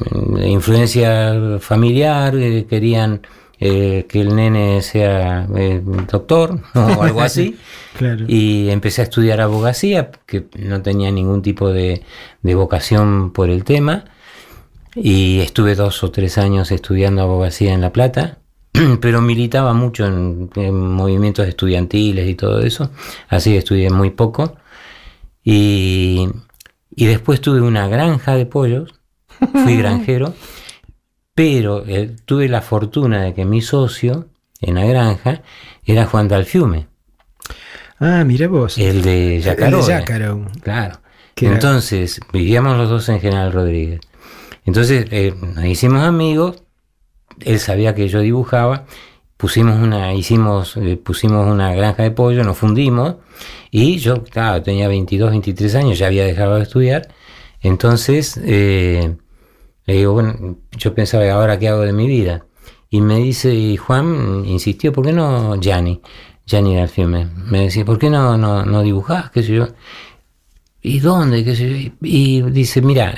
[0.45, 3.21] influencia familiar, eh, querían
[3.59, 7.57] eh, que el nene sea eh, doctor o algo así.
[7.97, 8.25] Claro.
[8.27, 12.03] Y empecé a estudiar abogacía, que no tenía ningún tipo de,
[12.43, 14.05] de vocación por el tema.
[14.99, 18.39] Y estuve dos o tres años estudiando abogacía en La Plata,
[19.01, 22.91] pero militaba mucho en, en movimientos estudiantiles y todo eso.
[23.29, 24.55] Así que estudié muy poco.
[25.43, 26.27] Y,
[26.95, 28.95] y después tuve una granja de pollos,
[29.63, 30.33] fui granjero,
[31.35, 34.29] pero eh, tuve la fortuna de que mi socio
[34.59, 35.43] en la granja
[35.85, 36.87] era Juan Dalfiume.
[37.99, 38.77] Ah, mira vos.
[38.77, 39.79] El de Yacaró.
[39.79, 40.45] El de Yacaró.
[40.61, 40.99] Claro.
[41.35, 44.01] Entonces, vivíamos los dos en General Rodríguez.
[44.67, 46.61] Entonces, eh, nos hicimos amigos,
[47.39, 48.85] él sabía que yo dibujaba,
[49.37, 53.15] pusimos una, hicimos, eh, pusimos una granja de pollo, nos fundimos,
[53.71, 54.23] y yo,
[54.65, 57.07] tenía 22, 23 años, ya había dejado de estudiar,
[57.61, 59.15] entonces, eh,
[59.85, 62.45] le digo, bueno, yo pensaba, ¿ahora qué hago de mi vida?
[62.89, 66.01] Y me dice, y Juan insistió, ¿por qué no Gianni?
[66.45, 67.27] Gianni Del Fiume.
[67.35, 69.31] Me decía, ¿por qué no, no, no dibujás?
[69.31, 69.67] ¿Qué sé yo?
[70.81, 71.43] ¿Y dónde?
[71.45, 71.91] ¿Qué sé yo?
[72.01, 73.15] Y dice, mira,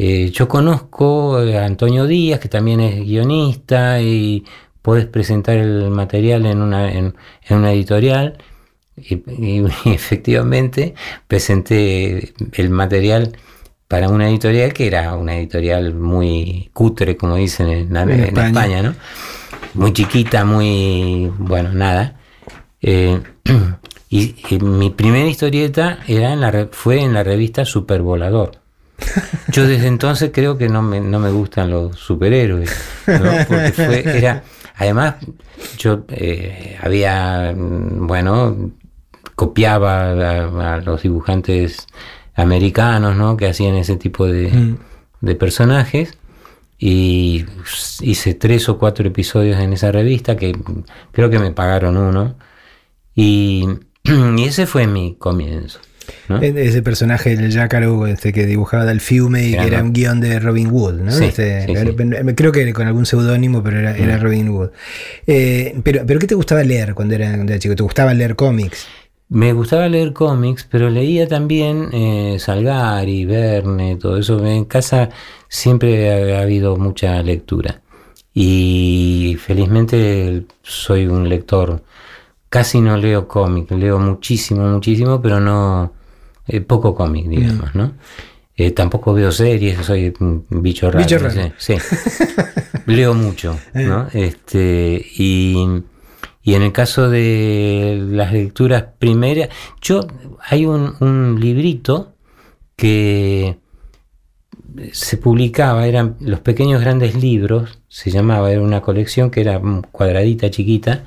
[0.00, 4.44] eh, yo conozco a Antonio Díaz, que también es guionista, y
[4.82, 7.14] puedes presentar el material en una, en,
[7.48, 8.38] en una editorial.
[8.96, 10.94] Y, y- y efectivamente
[11.26, 13.32] presenté el material
[13.88, 18.46] para una editorial que era una editorial muy cutre, como dicen en, en En España.
[18.48, 18.82] España.
[18.82, 18.94] ¿no?
[19.74, 22.16] Muy chiquita, muy, bueno, nada.
[22.82, 23.20] Eh,
[24.10, 28.58] y, y mi primera historieta era en la, re- fue en la revista Supervolador.
[29.52, 32.70] Yo desde entonces creo que no me, no me gustan los superhéroes,
[33.06, 33.30] ¿no?
[33.46, 34.42] Porque fue, era,
[34.76, 35.16] además,
[35.78, 38.70] yo eh, había, mm, bueno,
[39.34, 41.86] copiaba a, a los dibujantes
[42.34, 43.36] americanos, ¿no?
[43.36, 44.78] Que hacían ese tipo de, Mm.
[45.20, 46.18] de personajes
[46.78, 47.44] y
[48.00, 50.56] hice tres o cuatro episodios en esa revista que
[51.12, 52.36] creo que me pagaron uno
[53.14, 53.66] y,
[54.04, 55.80] y ese fue mi comienzo.
[56.28, 56.40] ¿No?
[56.42, 60.20] E- Ese personaje del Jácaro este, que dibujaba Del Fiume y que era un guion
[60.20, 61.12] de Robin Wood, ¿no?
[61.12, 61.72] Sí, Este, sí, sí.
[61.72, 64.20] era- Creo que con algún seudónimo, pero era, era Mm.
[64.22, 64.70] Robin Wood.
[65.26, 67.74] Eh, pero, pero ¿qué te gustaba leer cuando era, cuando era chico?
[67.74, 68.86] ¿Te gustaba leer cómics?
[69.30, 74.44] Me gustaba leer cómics, pero leía también eh, Salgari, Verne, todo eso.
[74.46, 75.10] En casa
[75.48, 77.82] siempre ha, ha habido mucha lectura.
[78.40, 81.82] Y felizmente soy un lector.
[82.48, 85.92] Casi no leo cómics, leo muchísimo, muchísimo, pero no
[86.48, 87.92] eh, poco cómic, digamos, ¿no?
[88.56, 91.04] Eh, tampoco veo series, soy un bicho raro.
[91.04, 91.32] Bicho raro.
[91.32, 91.76] sé, sí.
[92.86, 94.08] leo mucho, ¿no?
[94.12, 95.82] Este, y,
[96.42, 100.00] y en el caso de las lecturas primeras, yo
[100.40, 102.14] hay un, un librito
[102.74, 103.58] que
[104.92, 109.82] se publicaba, eran los pequeños grandes libros, se llamaba, era una colección que era mm,
[109.92, 111.04] cuadradita, chiquita,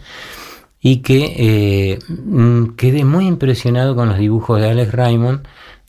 [0.81, 5.47] y que eh, mm, quedé muy impresionado con los dibujos de Alex Raymond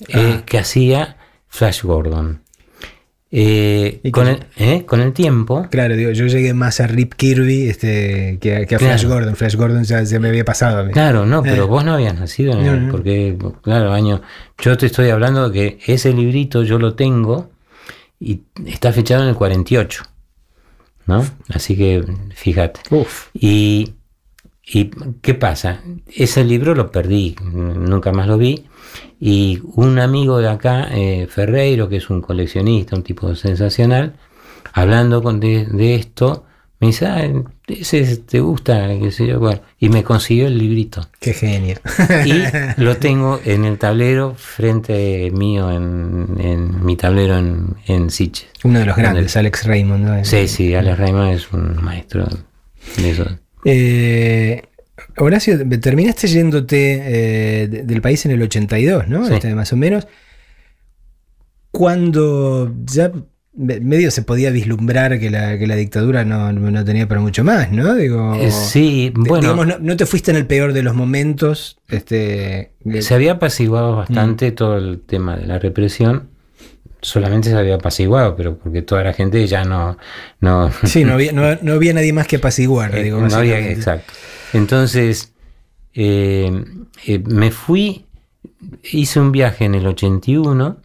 [0.09, 1.17] eh, que hacía
[1.49, 2.43] Flash Gordon.
[3.35, 7.67] Eh, ¿Y con, el, con el tiempo, Claro, digo, yo llegué más a Rip Kirby
[7.71, 9.07] este, que, a, que a Flash.
[9.07, 9.35] Gordon.
[9.37, 10.93] Flash Gordon ya, ya me había pasado a mí.
[10.93, 12.93] Claro, no, pero vos no habías nacido en No, el- no.
[12.93, 14.21] porque, claro, año.
[14.59, 17.51] Yo te estoy hablando de que ese librito yo lo tengo
[18.21, 20.03] y está fechado en el 48,
[21.07, 21.25] ¿no?
[21.49, 22.81] Así que fíjate.
[22.91, 23.29] Uf.
[23.33, 23.95] Y,
[24.65, 24.91] y
[25.21, 25.83] ¿qué pasa?
[26.15, 28.67] Ese libro lo perdí, nunca más lo vi.
[29.21, 34.15] Y un amigo de acá, eh, Ferreiro, que es un coleccionista, un tipo sensacional,
[34.73, 36.45] hablando con de, de esto,
[36.83, 37.23] me dice, ah,
[37.69, 41.09] ese te gusta, qué sé yo, bueno, y me consiguió el librito.
[41.21, 41.77] Qué genio.
[42.27, 42.43] Y
[42.83, 48.09] lo tengo en el tablero frente mío, en, en mi tablero en, en.
[48.65, 50.05] Uno de los grandes, Alex Raymond.
[50.05, 50.25] ¿no?
[50.25, 52.27] Sí, sí, Alex Raymond es un maestro
[52.97, 53.27] de eso.
[53.65, 54.63] Eh,
[55.19, 57.03] Horacio, terminaste yéndote
[57.63, 59.27] eh, de- del país en el 82, ¿no?
[59.27, 59.35] Sí.
[59.35, 60.07] Este, más o menos.
[61.71, 63.11] Cuando ya
[63.55, 67.45] me- medio se podía vislumbrar que la, que la dictadura no, no tenía para mucho
[67.45, 67.95] más, ¿no?
[67.95, 69.41] Digo, Eh, sí, bueno.
[69.41, 71.79] digamos, no, no te fuiste en el peor de los momentos.
[71.89, 74.55] Este, Se había apaciguado bastante Mm.
[74.55, 76.29] todo el tema de la represión.
[77.05, 79.99] Solamente se había apaciguado, pero porque toda la gente ya no.
[80.41, 83.59] no Sí, no había, no, no había nadie más que apaciguar, Eh, digo, no había-
[83.71, 84.13] exacto.
[84.53, 85.33] Entonces,
[85.95, 86.65] eh,
[87.07, 88.07] eh, me fui,
[88.93, 90.77] hice un viaje en el 81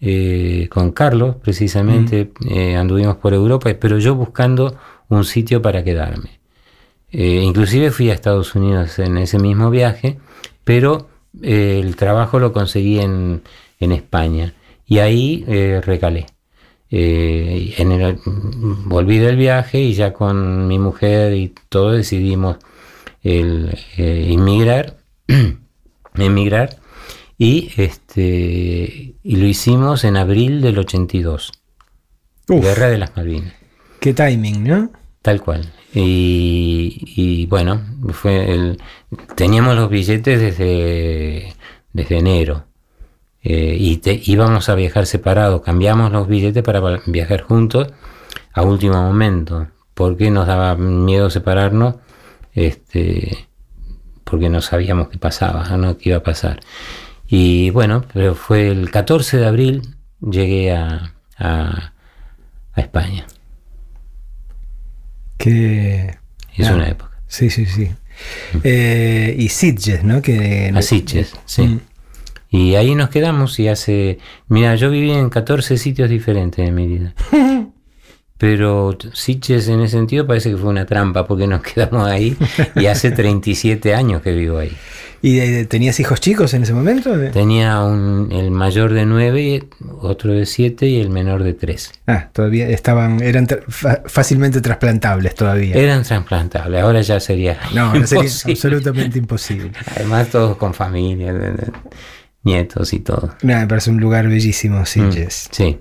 [0.00, 2.30] eh, con Carlos, precisamente,
[2.78, 4.76] anduvimos por Europa, pero yo buscando
[5.08, 6.38] un sitio para quedarme.
[7.10, 10.18] Inclusive fui a Estados Unidos en ese mismo viaje,
[10.64, 11.08] pero
[11.42, 13.42] el trabajo lo conseguí en,
[13.80, 14.52] en España
[14.86, 16.26] y ahí eh, recalé.
[16.90, 18.18] Eh, en el-
[18.86, 22.58] volví del viaje y ya con mi mujer y todo decidimos
[23.22, 24.98] el, eh, inmigrar,
[26.14, 26.76] emigrar
[27.38, 31.52] y este y lo hicimos en abril del 82,
[32.48, 33.54] Uf, Guerra de las Malvinas.
[34.00, 34.90] qué timing, ¿no?
[35.22, 35.72] Tal cual.
[35.94, 37.80] Y, y bueno,
[38.12, 38.78] fue el,
[39.36, 41.54] teníamos los billetes desde,
[41.92, 42.66] desde enero.
[43.44, 45.60] Eh, y te- íbamos a viajar separados.
[45.62, 47.88] Cambiamos los billetes para viajar juntos
[48.52, 49.68] a último momento.
[49.92, 51.96] Porque nos daba miedo separarnos.
[52.54, 53.46] Este,
[54.24, 55.98] porque no sabíamos qué pasaba, ¿no?
[55.98, 56.60] qué iba a pasar.
[57.26, 59.82] Y bueno, pero fue el 14 de abril
[60.20, 61.92] llegué a, a,
[62.72, 63.26] a España.
[65.38, 66.16] Que,
[66.56, 66.74] Es Ah.
[66.74, 67.10] una época.
[67.26, 67.90] sí, sí, sí.
[68.62, 70.22] Eh, y Sitges, ¿no?
[70.22, 71.62] Que, A Sitges, sí.
[71.62, 71.80] Mm.
[72.56, 74.18] Y ahí nos quedamos y hace...
[74.46, 77.14] Mira, yo viví en 14 sitios diferentes en mi vida.
[78.38, 82.36] Pero Sitges en ese sentido parece que fue una trampa porque nos quedamos ahí
[82.76, 84.72] y hace 37 años que vivo ahí.
[85.22, 87.10] ¿Y tenías hijos chicos en ese momento?
[87.32, 89.64] Tenía un, el mayor de 9,
[90.02, 91.92] otro de 7 y el menor de 3.
[92.06, 93.64] Ah, todavía estaban, eran tra-
[94.04, 95.74] fácilmente trasplantables todavía.
[95.76, 97.58] Eran trasplantables, ahora ya sería.
[97.74, 99.72] No, sería absolutamente imposible.
[99.96, 101.32] Además, todos con familia,
[102.44, 103.34] nietos y todo.
[103.42, 105.48] Nada, me parece un lugar bellísimo, Sitges.
[105.50, 105.78] Mm, sí.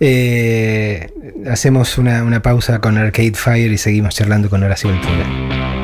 [0.00, 1.12] Eh,
[1.50, 5.79] hacemos una, una pausa con Arcade Fire y seguimos charlando con Horacio Ventura.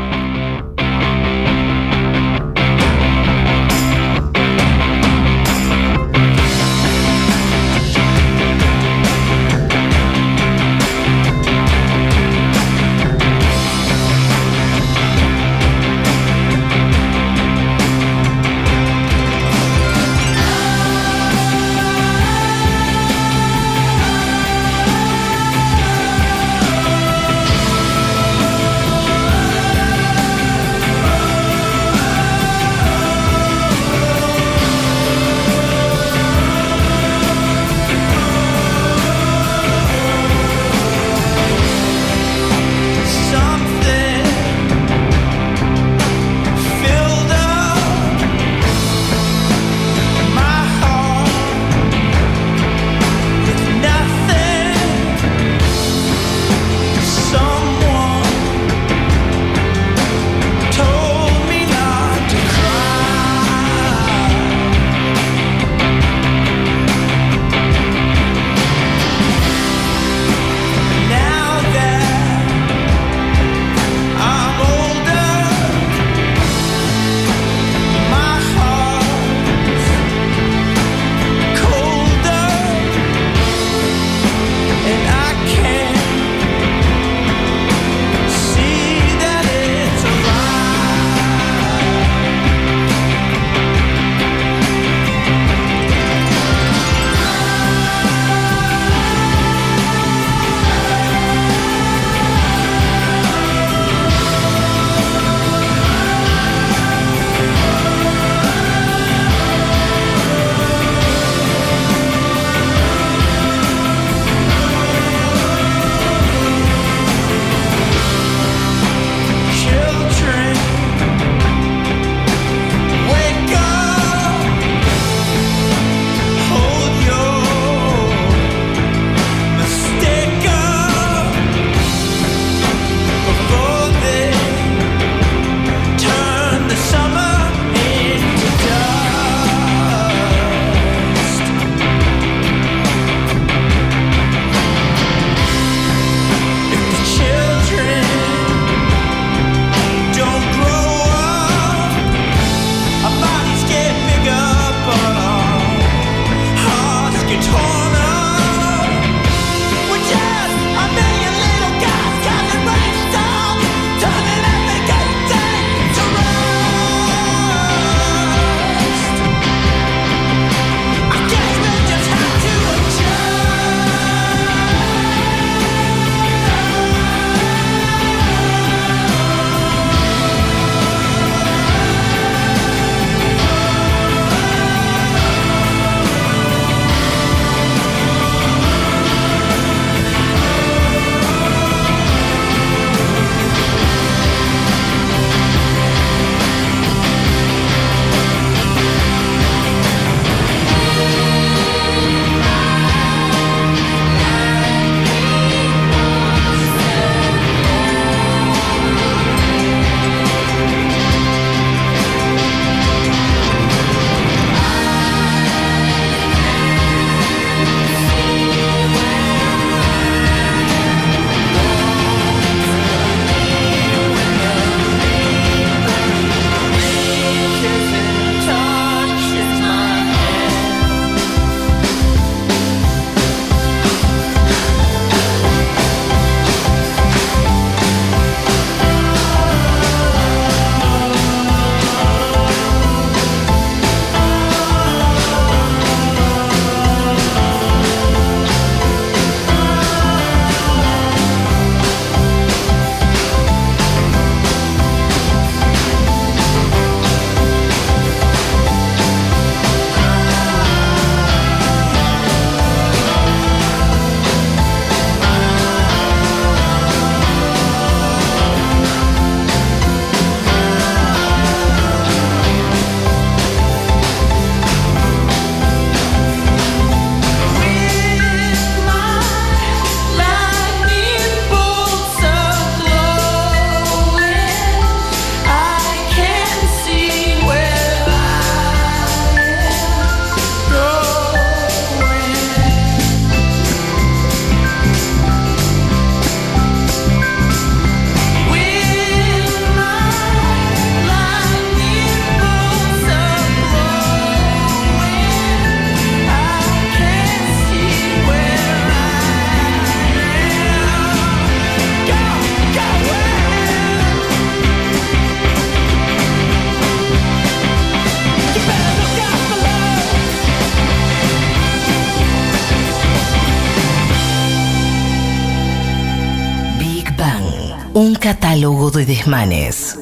[329.27, 329.99] Desmanes.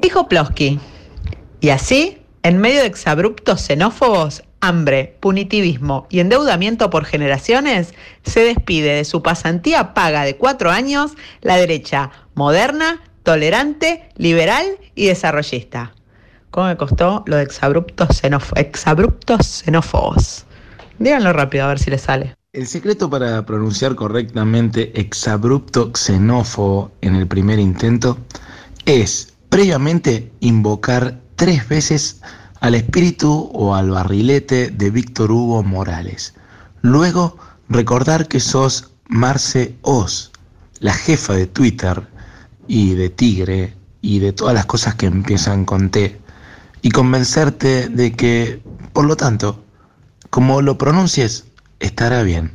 [0.00, 0.78] Dijo Plosky.
[1.60, 8.94] Y así, en medio de exabruptos xenófobos, hambre, punitivismo y endeudamiento por generaciones, se despide
[8.94, 14.64] de su pasantía paga de cuatro años la derecha moderna, tolerante, liberal
[14.94, 15.92] y desarrollista.
[16.52, 20.44] ¿Cómo me costó lo de exabruptos, xenóf- exabruptos xenófobos?
[21.00, 22.36] Díganlo rápido a ver si les sale.
[22.52, 28.16] El secreto para pronunciar correctamente exabrupto xenófobo en el primer intento
[28.90, 32.20] es previamente invocar tres veces
[32.60, 36.34] al espíritu o al barrilete de Víctor Hugo Morales.
[36.82, 37.36] Luego
[37.68, 40.32] recordar que sos Marce Oz,
[40.80, 42.08] la jefa de Twitter
[42.66, 46.20] y de Tigre y de todas las cosas que empiezan con T
[46.82, 48.60] y convencerte de que,
[48.92, 49.62] por lo tanto,
[50.30, 51.44] como lo pronuncies,
[51.78, 52.50] estará bien.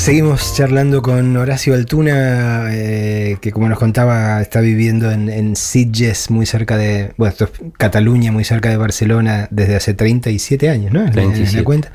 [0.00, 6.30] Seguimos charlando con Horacio Altuna, eh, que como nos contaba está viviendo en, en Sitges,
[6.30, 10.92] muy cerca de, bueno, esto es Cataluña, muy cerca de Barcelona, desde hace 37 años,
[10.92, 11.00] ¿no?
[11.00, 11.64] En la- en la 37.
[11.64, 11.92] cuenta.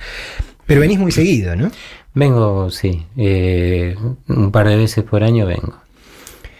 [0.67, 1.71] Pero venís muy seguido, ¿no?
[2.13, 3.95] Vengo, sí, eh,
[4.27, 5.75] un par de veces por año vengo.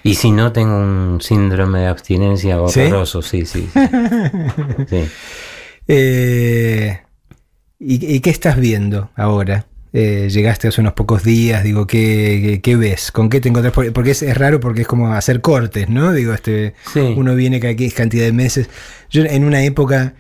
[0.04, 2.80] Y si no, tengo un síndrome de abstinencia ¿Sí?
[2.82, 3.70] horroroso, sí, sí.
[3.72, 3.80] sí.
[4.90, 5.06] Sí.
[5.88, 7.00] Eh,
[7.80, 9.68] ¿y, y qué estás viendo ahora?
[9.98, 13.14] Eh, llegaste hace unos pocos días, digo, ¿qué, qué, qué ves?
[13.14, 13.74] ¿Con qué te encontrás?
[13.94, 16.12] Porque es, es raro porque es como hacer cortes, ¿no?
[16.12, 18.70] Digo, este, uno viene es cantidad de meses.
[19.10, 20.16] Yo en una época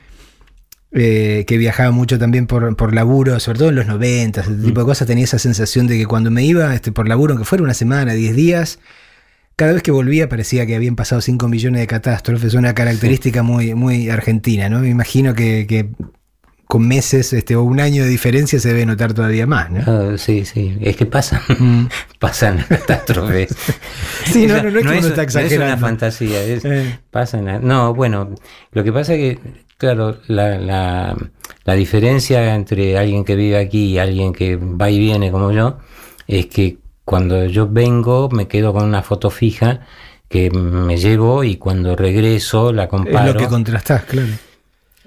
[0.93, 4.79] eh, que viajaba mucho también por, por laburo, sobre todo en los 90, ese tipo
[4.79, 7.61] de cosas, tenía esa sensación de que cuando me iba este, por laburo, aunque fuera
[7.61, 8.79] una semana, 10 días,
[9.57, 13.73] cada vez que volvía parecía que habían pasado 5 millones de catástrofes, una característica muy,
[13.75, 14.79] muy argentina, ¿no?
[14.79, 15.89] Me imagino que, que
[16.67, 19.83] con meses este, o un año de diferencia se debe notar todavía más, ¿no?
[19.85, 21.41] Ah, sí, sí, es que pasan,
[22.19, 23.55] pasan las catástrofes.
[24.25, 26.99] Sí, no, no, no es que uno está No es una fantasía, es, Eh.
[27.11, 28.33] pasan No, bueno,
[28.71, 29.39] lo que pasa es que,
[29.77, 31.15] claro, la, la,
[31.63, 35.77] la diferencia entre alguien que vive aquí y alguien que va y viene como yo,
[36.27, 39.81] es que cuando yo vengo me quedo con una foto fija
[40.27, 43.29] que me llevo y cuando regreso la comparo.
[43.29, 44.29] Es lo que contrastás, claro.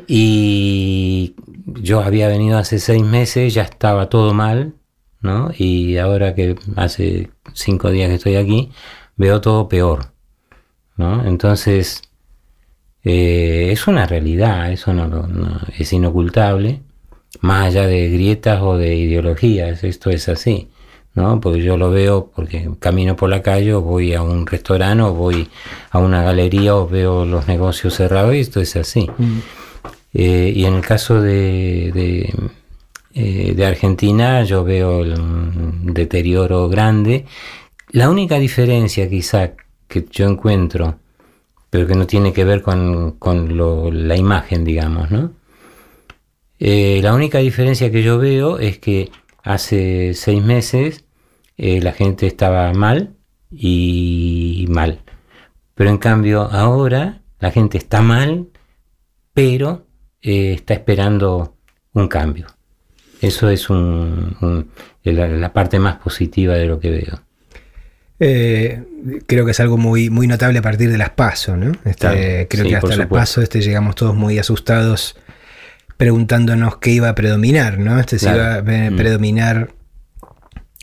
[0.06, 1.34] Y
[1.74, 4.74] yo había venido hace seis meses, ya estaba todo mal,
[5.20, 5.50] ¿no?
[5.56, 8.70] Y ahora que hace cinco días que estoy aquí,
[9.16, 10.06] veo todo peor,
[10.96, 11.24] ¿no?
[11.26, 12.02] Entonces,
[13.04, 16.82] eh, es una realidad, eso no, no- es inocultable,
[17.40, 20.68] más allá de grietas o de ideologías, esto es así,
[21.14, 21.40] ¿no?
[21.40, 25.14] Porque yo lo veo porque camino por la calle o voy a un restaurante o
[25.14, 25.48] voy
[25.90, 29.08] a una galería o veo los negocios cerrados y esto es así.
[30.12, 32.34] Eh, y en el caso de, de,
[33.14, 37.26] eh, Argentina yo veo un deterioro grande.
[37.90, 39.52] La única diferencia quizá
[39.86, 40.98] que yo encuentro,
[41.70, 45.32] pero que no tiene que ver con, con la imagen, digamos, ¿no?
[46.60, 49.10] Eh, la única diferencia que yo veo es que
[49.44, 51.04] hace seis meses
[51.56, 53.14] la gente estaba mal
[53.50, 55.00] y mal.
[55.74, 58.48] Pero en cambio ahora la gente está mal,
[59.32, 59.87] pero
[60.22, 61.54] eh, está esperando
[61.94, 62.46] un cambio.
[63.20, 64.70] Eso es un- un-
[65.04, 67.20] la, la parte más positiva de lo que veo.
[68.20, 68.82] Eh,
[69.26, 71.72] creo que es algo muy, muy notable a partir de las pasos, ¿no?
[71.84, 75.16] Este, creo sí, que hasta las pasos este, llegamos todos muy asustados
[75.96, 77.98] preguntándonos qué iba a predominar, ¿no?
[77.98, 78.38] Este, si Claro.
[78.70, 78.96] iba a Mm.
[78.96, 79.70] predominar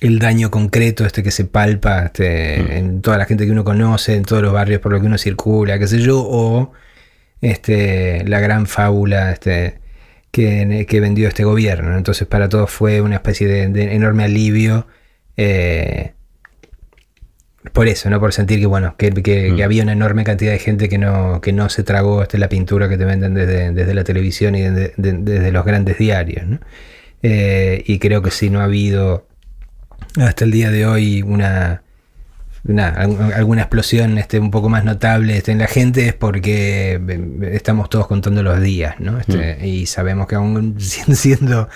[0.02, 2.72] el daño concreto este que se palpa este, Mm.
[2.72, 5.18] en toda la gente que uno conoce, en todos los barrios por los que uno
[5.18, 6.72] circula, qué sé yo, o
[7.42, 9.80] este, la gran fábula este,
[10.32, 11.92] que, que vendió este gobierno.
[11.92, 11.98] ¿no?
[11.98, 14.88] Entonces para todos fue una especie de, de enorme alivio.
[15.38, 16.12] eh,
[17.74, 18.20] por eso, ¿no?
[18.20, 19.56] Por sentir que, bueno, que, que- Mm.
[19.56, 22.48] que había una enorme cantidad de gente que no, que no se tragó este, la
[22.48, 26.46] pintura que te venden desde, desde la televisión y desde, de- desde los grandes diarios,
[26.46, 26.60] ¿no?
[27.24, 29.28] Eh, y creo que si no ha habido
[30.18, 31.82] hasta el día de hoy una,
[32.68, 37.00] una- alg- alguna explosión este, un poco más notable este, en la gente es porque
[37.08, 39.20] eh, estamos todos contando los días, ¿no?
[39.20, 41.70] Este, Y sabemos que aún siendo-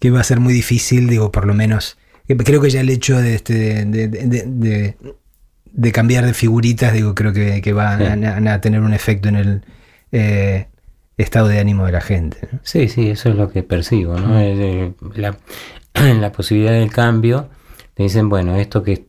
[0.00, 2.90] que va a ser muy difícil, digo, por lo menos, que creo que ya el
[2.90, 4.96] hecho de, este, de, de- de- de-
[5.76, 8.04] de cambiar de figuritas, digo, creo que, que va Sí.
[8.04, 9.64] a, tener un efecto en el
[10.12, 10.68] eh,
[11.16, 12.38] estado de ánimo de la gente.
[12.52, 12.60] ¿no?
[12.62, 14.38] Sí, sí, eso es lo que percibo, ¿no?
[14.40, 15.36] Eh, la,
[15.94, 17.48] la posibilidad del cambio,
[17.94, 19.06] te dicen, bueno, esto que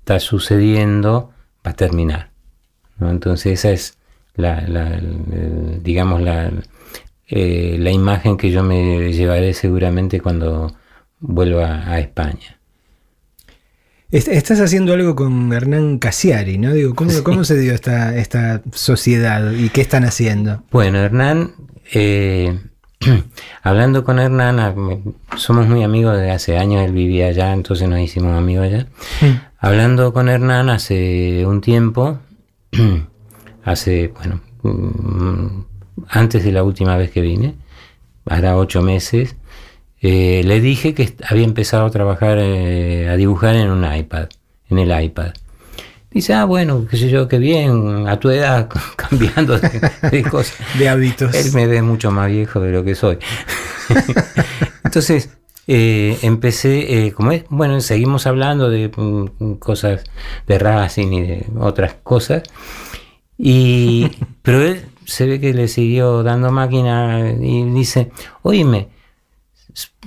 [0.00, 1.30] está sucediendo
[1.66, 2.30] va a terminar,
[2.98, 3.10] ¿no?
[3.10, 3.98] Entonces esa es
[4.34, 4.60] la,
[5.82, 6.50] digamos, la,
[7.28, 10.74] eh, la imagen que yo me llevaré seguramente cuando
[11.20, 12.58] vuelva a España.
[14.10, 16.72] Est- Estás haciendo algo con Hernán Casiari, ¿no?
[16.72, 17.22] Digo, ¿cómo, Sí.
[17.22, 20.64] cómo se dio esta, esta sociedad y qué están haciendo?
[20.72, 21.52] Bueno, Hernán,
[21.92, 22.58] eh,
[23.62, 25.02] hablando con Hernán, a- me-
[25.36, 28.86] somos muy amigos desde hace años, él vivía allá, entonces nos hicimos amigos allá.
[29.62, 32.18] Hablando con Hernán hace un tiempo,
[33.64, 35.64] hace, bueno, mm,
[36.08, 37.56] antes de la última vez que vine,
[38.24, 39.36] hará ocho meses,
[40.00, 44.28] eh, le dije que había empezado a trabajar, eh, a dibujar en un iPad,
[44.70, 45.32] en el iPad.
[46.10, 50.56] Dice, ah, bueno, qué sé yo, qué bien, a tu edad, cambiando de, de cosas.
[50.78, 51.34] De hábitos.
[51.34, 53.18] Él me ve mucho más viejo de lo que soy.
[54.84, 55.28] Entonces,
[55.72, 60.02] eh, empecé, eh, como es, bueno, seguimos hablando de mm, cosas
[60.48, 62.42] de Racing y de otras cosas.
[63.38, 64.10] Y,
[64.42, 68.10] pero él se ve que le siguió dando máquina y dice,
[68.42, 68.88] oíme,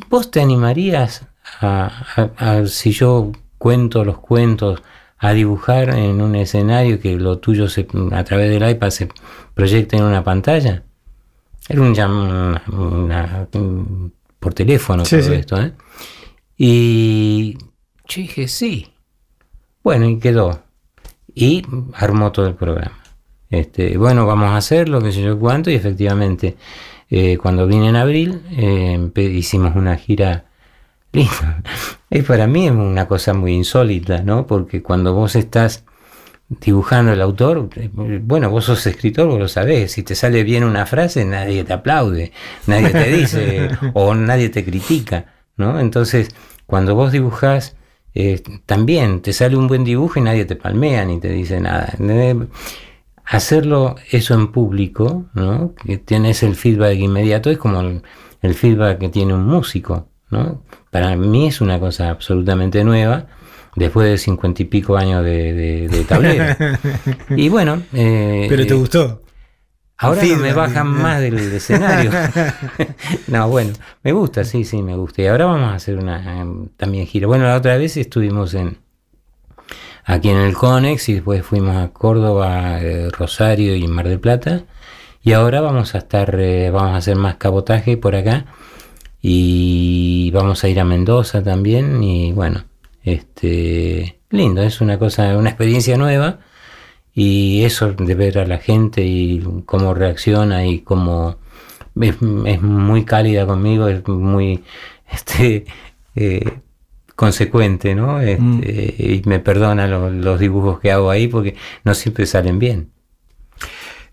[0.10, 1.28] ¿vos te animarías
[1.62, 1.92] a,
[2.38, 4.82] a- a, si yo cuento los cuentos,
[5.18, 9.08] a dibujar en un escenario que lo tuyo se, a través del iPad se
[9.54, 10.84] proyecte en una pantalla?
[11.70, 14.14] Era un una- un-
[14.44, 15.34] por teléfono Sí, todo sí.
[15.36, 15.72] esto, ¿eh?
[16.58, 17.58] Y
[18.08, 18.94] yo dije, sí.
[19.84, 20.62] Bueno, y quedó.
[21.34, 21.64] Y
[21.94, 23.00] armó todo el programa.
[23.50, 26.58] Este, bueno, vamos a hacerlo, qué sé yo cuánto, y efectivamente,
[27.10, 30.46] eh, cuando vine en abril, eh, hicimos una gira
[31.12, 31.64] linda.
[32.10, 34.46] Y para mí es una cosa muy insólita, ¿no?
[34.46, 35.84] Porque cuando vos estás
[36.50, 40.64] dibujando el autor, eh, bueno, vos sos escritor, vos lo sabés, si te sale bien
[40.64, 42.32] una frase, nadie te aplaude,
[42.68, 45.80] nadie te dice, o nadie te critica, ¿no?
[45.80, 46.30] Entonces,
[46.66, 47.76] cuando vos dibujás,
[48.16, 51.94] eh, también te sale un buen dibujo y nadie te palmea ni te dice nada.
[53.26, 55.74] Hacerlo eso en público, ¿no?
[55.76, 58.04] que tienes el feedback inmediato, es como el,
[58.42, 60.10] el feedback que tiene un músico.
[60.30, 60.62] ¿no?
[60.92, 63.28] Para mí es una cosa absolutamente nueva,
[63.76, 66.56] después de cincuenta y pico años de, de- de tablero.
[67.36, 67.82] y bueno...
[67.94, 69.22] eh, Pero te gustó.
[69.98, 72.12] Ahora no me bajan más del escenario.
[73.28, 73.72] no, bueno,
[74.04, 75.22] me gusta, sí, sí, me gusta.
[75.22, 77.28] Y ahora vamos a hacer una em, también gira.
[77.28, 78.78] Bueno, la otra vez estuvimos en
[80.04, 84.64] aquí en el Conex y después fuimos a Córdoba, eh, Rosario y Mar del Plata.
[85.22, 88.46] Y ahora vamos a estar, eh, vamos a hacer más cabotaje por acá.
[89.22, 92.04] Y vamos a ir a Mendoza también.
[92.04, 92.66] Y bueno,
[93.04, 96.40] este lindo, es una cosa, una experiencia nueva.
[97.16, 101.38] Y eso de ver a la gente y cómo reacciona y cómo
[102.02, 104.64] es, es muy cálida conmigo, es muy
[105.14, 105.66] este,
[106.16, 106.60] eh,
[107.16, 108.20] consecuente, ¿no?
[108.20, 112.90] Este, Y me perdona lo- los dibujos que hago ahí porque no siempre salen bien.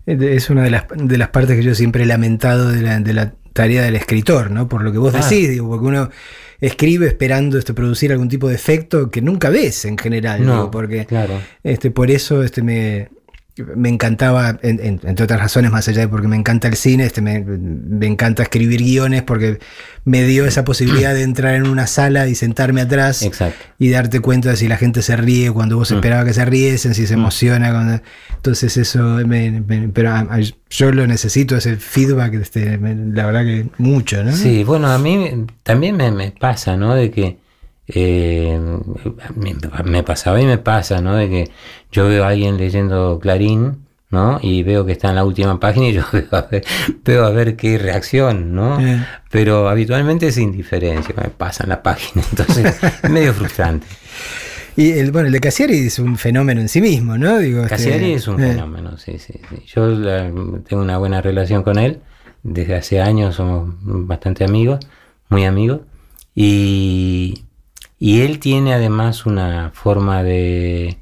[0.05, 3.13] Es una de las, de las partes que yo siempre he lamentado de la, de
[3.13, 4.67] la tarea del escritor, ¿no?
[4.67, 5.19] Por lo que vos Ah.
[5.27, 6.09] decís, digo, porque uno
[6.61, 10.71] escribe esperando este, producir algún tipo de efecto que nunca ves en general, No, digo,
[10.71, 11.41] porque claro.
[11.63, 13.09] este, por eso este, me,
[13.75, 17.03] me encantaba, en- en- entre otras razones, más allá de porque me encanta el cine,
[17.05, 19.59] este, me, me encanta escribir guiones porque
[20.05, 23.57] me dio esa posibilidad de entrar en una sala y sentarme atrás Exacto.
[23.77, 25.95] y darte cuenta de si la gente se ríe cuando vos Mm.
[25.95, 27.71] esperabas que se riesen, si se emociona.
[27.71, 28.01] Cuando...
[28.37, 30.39] Entonces eso, me- me- pero a- a-
[30.69, 34.31] yo lo necesito, ese feedback, este, me- la verdad que mucho, ¿no?
[34.31, 36.95] Sí, bueno, a mí también me, me pasa, ¿no?
[36.95, 37.37] De que
[37.93, 38.59] eh,
[39.35, 41.15] me, me pasaba y me pasa, ¿no?
[41.15, 41.51] De que
[41.91, 44.39] yo veo a alguien leyendo Clarín, ¿no?
[44.41, 46.63] Y veo que está en la última página y yo veo a ver,
[47.05, 48.79] veo a ver qué reacción, ¿no?
[48.79, 49.05] Eh.
[49.29, 53.87] Pero habitualmente es indiferencia, me pasa en la página, entonces es medio frustrante.
[54.77, 57.39] Y el, bueno, el de Cassiari es un fenómeno en sí mismo, ¿no?
[57.39, 59.63] Digo, este, Cassiari es un eh, fenómeno, sí, sí, sí.
[59.67, 60.31] Yo la-
[60.67, 61.99] tengo una buena relación con él,
[62.43, 64.79] desde hace años somos bastante amigos,
[65.29, 65.81] muy amigos,
[66.33, 67.43] y,
[68.03, 70.97] y él tiene además una forma de,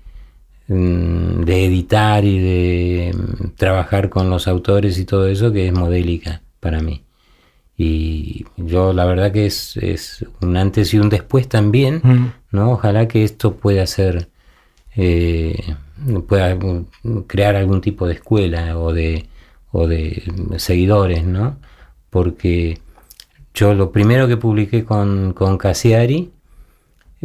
[0.68, 5.74] mm, de editar y de mm, trabajar con los autores y todo eso que es
[5.74, 7.04] modélica para mí.
[7.78, 12.34] Y yo la verdad que es, es un antes y un después también, Mm.
[12.52, 12.72] ¿no?
[12.74, 14.28] Ojalá que esto pueda ser,
[14.98, 15.58] eh,
[16.28, 16.58] pueda
[17.28, 19.30] crear algún tipo de escuela o de,
[19.72, 20.22] o de
[20.58, 21.60] seguidores, ¿no?
[22.10, 22.80] Porque
[23.54, 26.32] yo lo primero que publiqué con, con Cassiari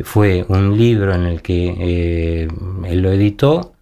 [0.03, 2.49] fue un libro en el que eh,
[2.86, 3.74] él lo editó,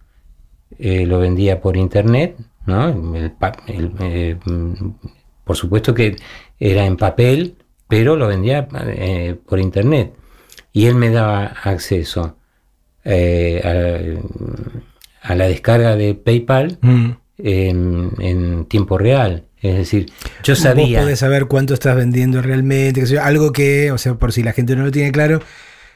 [0.77, 2.35] eh, lo vendía por internet,
[2.65, 2.89] ¿no?
[3.15, 3.31] El
[3.67, 4.35] el, eh,
[5.43, 6.15] por supuesto que
[6.59, 7.55] era en papel,
[7.87, 8.67] pero lo vendía
[9.45, 10.13] por internet.
[10.71, 12.37] Y él me daba acceso
[13.03, 14.17] eh,
[15.21, 17.11] a, a la descarga de PayPal Mm.
[17.39, 19.43] en, en tiempo real.
[19.61, 20.07] Es decir,
[20.43, 20.99] yo Vos sabía...
[21.01, 24.83] podés saber cuánto estás vendiendo realmente, algo que, o sea, por si la gente no
[24.83, 25.39] lo tiene claro,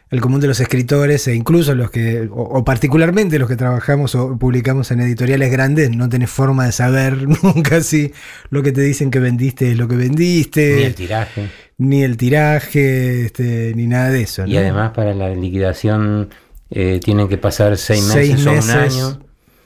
[0.09, 4.15] el común de los escritores e incluso los que, o, o particularmente los que trabajamos
[4.15, 8.13] o publicamos en editoriales grandes, no tenés forma de saber nunca si
[8.49, 10.75] lo que te dicen que vendiste es lo que vendiste.
[10.77, 11.49] Ni el tiraje.
[11.77, 14.45] Ni el tiraje, este, ni nada de eso.
[14.45, 14.59] Y ¿no?
[14.59, 16.29] además para la liquidación
[16.69, 19.19] eh, tienen que pasar seis Seis meses, o un año.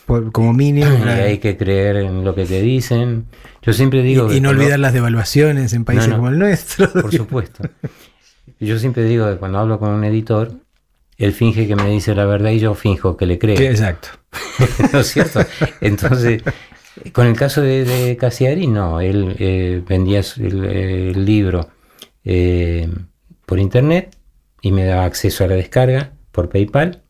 [0.06, 0.92] por- como mínimo.
[0.94, 1.24] Y claro.
[1.24, 3.26] hay que creer en lo que te dicen.
[3.62, 4.26] Yo siempre digo...
[4.26, 6.18] y, que y no olvidar las devaluaciones en países No, no.
[6.18, 6.92] como el nuestro.
[6.92, 7.64] Por supuesto.
[8.62, 10.52] Yo siempre digo que cuando hablo con un editor,
[11.18, 13.60] él finge que me dice la verdad y yo finjo que le creo.
[13.60, 14.10] Exacto.
[14.94, 15.42] ¿No es cierto?
[15.82, 16.44] Entonces,
[17.12, 19.02] con el caso de, de Cassiari, no.
[19.02, 21.70] Él eh, vendía el, el libro
[22.24, 22.88] eh,
[23.48, 24.16] por internet
[24.62, 27.02] y me daba acceso a la descarga por PayPal.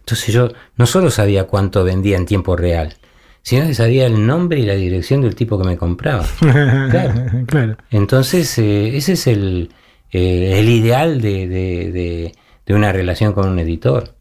[0.00, 2.94] Entonces yo no solo sabía cuánto vendía en tiempo real,
[3.42, 6.26] sino que sabía el nombre y la dirección del tipo que me compraba.
[6.40, 7.14] Claro.
[7.46, 7.76] Claro.
[7.90, 9.70] Entonces, eh, ese es el,
[10.12, 12.32] eh, el ideal de, de- de-
[12.66, 14.14] de una relación con un editor.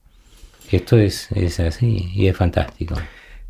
[0.72, 2.96] Esto es, es así y es fantástico.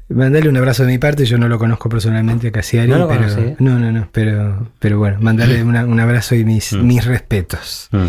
[0.10, 3.08] Mandale un abrazo de mi parte, yo no lo conozco personalmente a Cassiari, ¿No lo
[3.08, 3.28] pero
[3.60, 6.86] no, no, no, pero, pero bueno, mandale una- un abrazo y mis, Mm.
[6.86, 7.88] mis respetos.
[7.92, 8.08] Mm.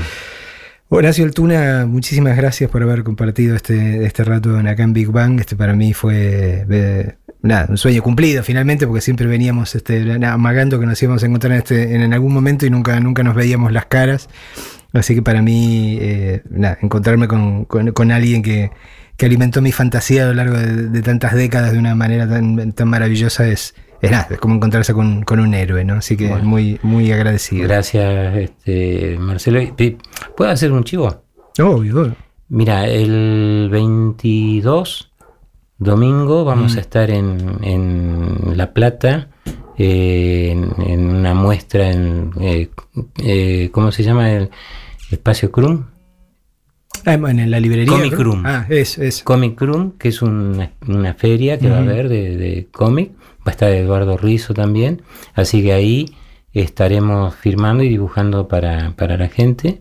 [0.88, 5.40] Horacio Altuna, muchísimas gracias por haber compartido este, este rato en acá en Big Bang.
[5.40, 10.78] Este para mí fue eh, nada, un sueño cumplido finalmente, porque siempre veníamos este, amagando
[10.80, 13.72] que nos íbamos a encontrar en, este, en, algún momento y nunca, nunca nos veíamos
[13.72, 14.28] las caras.
[14.92, 18.70] Así que para mí, eh, nada, encontrarme con, con- con alguien que,
[19.16, 22.72] que alimentó mi fantasía a lo largo de, de tantas décadas de una manera tan,
[22.72, 25.94] tan maravillosa es, es nada, es como encontrarse con, con un héroe, ¿no?
[25.94, 26.44] Así que Bueno.
[26.44, 27.64] muy, muy agradecido.
[27.68, 29.60] Gracias, este, Marcelo.
[30.36, 31.22] ¿Puedo hacer un chivo?
[31.58, 32.14] Obvio.
[32.50, 35.11] Mira, el 22,
[35.82, 36.78] domingo, vamos Mm.
[36.78, 39.28] a estar en, en La Plata,
[39.78, 42.68] eh, en, en una muestra en, eh,
[43.22, 44.30] eh, ¿cómo se llama?
[44.30, 44.50] El
[45.10, 45.84] espacio Crum.
[47.04, 47.92] Ah, en la librería.
[47.92, 48.22] Comic ¿no?
[48.24, 48.42] Room.
[48.46, 49.24] Ah, eso, eso.
[49.24, 53.10] Comic Room, que es una, una feria que va a haber de, de cómic.
[53.40, 55.02] Va a estar Eduardo Rizo también.
[55.34, 56.14] Así que ahí
[56.52, 59.80] estaremos firmando y dibujando para, para la gente.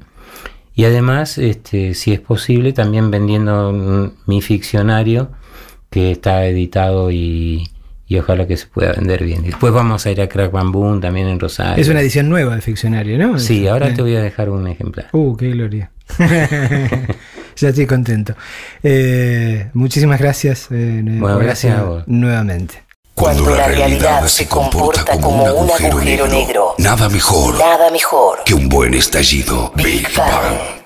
[0.73, 5.29] Y además, este, si es posible, también vendiendo mi ficcionario
[5.91, 7.69] que está editado y,
[8.07, 9.43] y ojalá que se pueda vender bien.
[9.43, 11.79] Después vamos a ir a Crack Bamboo también en Rosario.
[11.79, 13.37] Es una edición nueva de Ficcionario, ¿no?
[13.37, 13.93] Sí, ahora Eh.
[13.93, 15.09] te voy a dejar un ejemplar.
[15.11, 15.91] Uh, qué gloria.
[17.57, 18.33] ya estoy contento.
[18.83, 20.67] Eh, muchísimas gracias.
[20.71, 22.03] eh, Bueno, gracias a vos.
[22.07, 22.83] Nuevamente.
[23.13, 28.67] Cuando la realidad se comporta como un agujero negro, Nada mejor nada mejor que un
[28.69, 29.71] buen estallido.
[29.75, 30.80] Big Bang.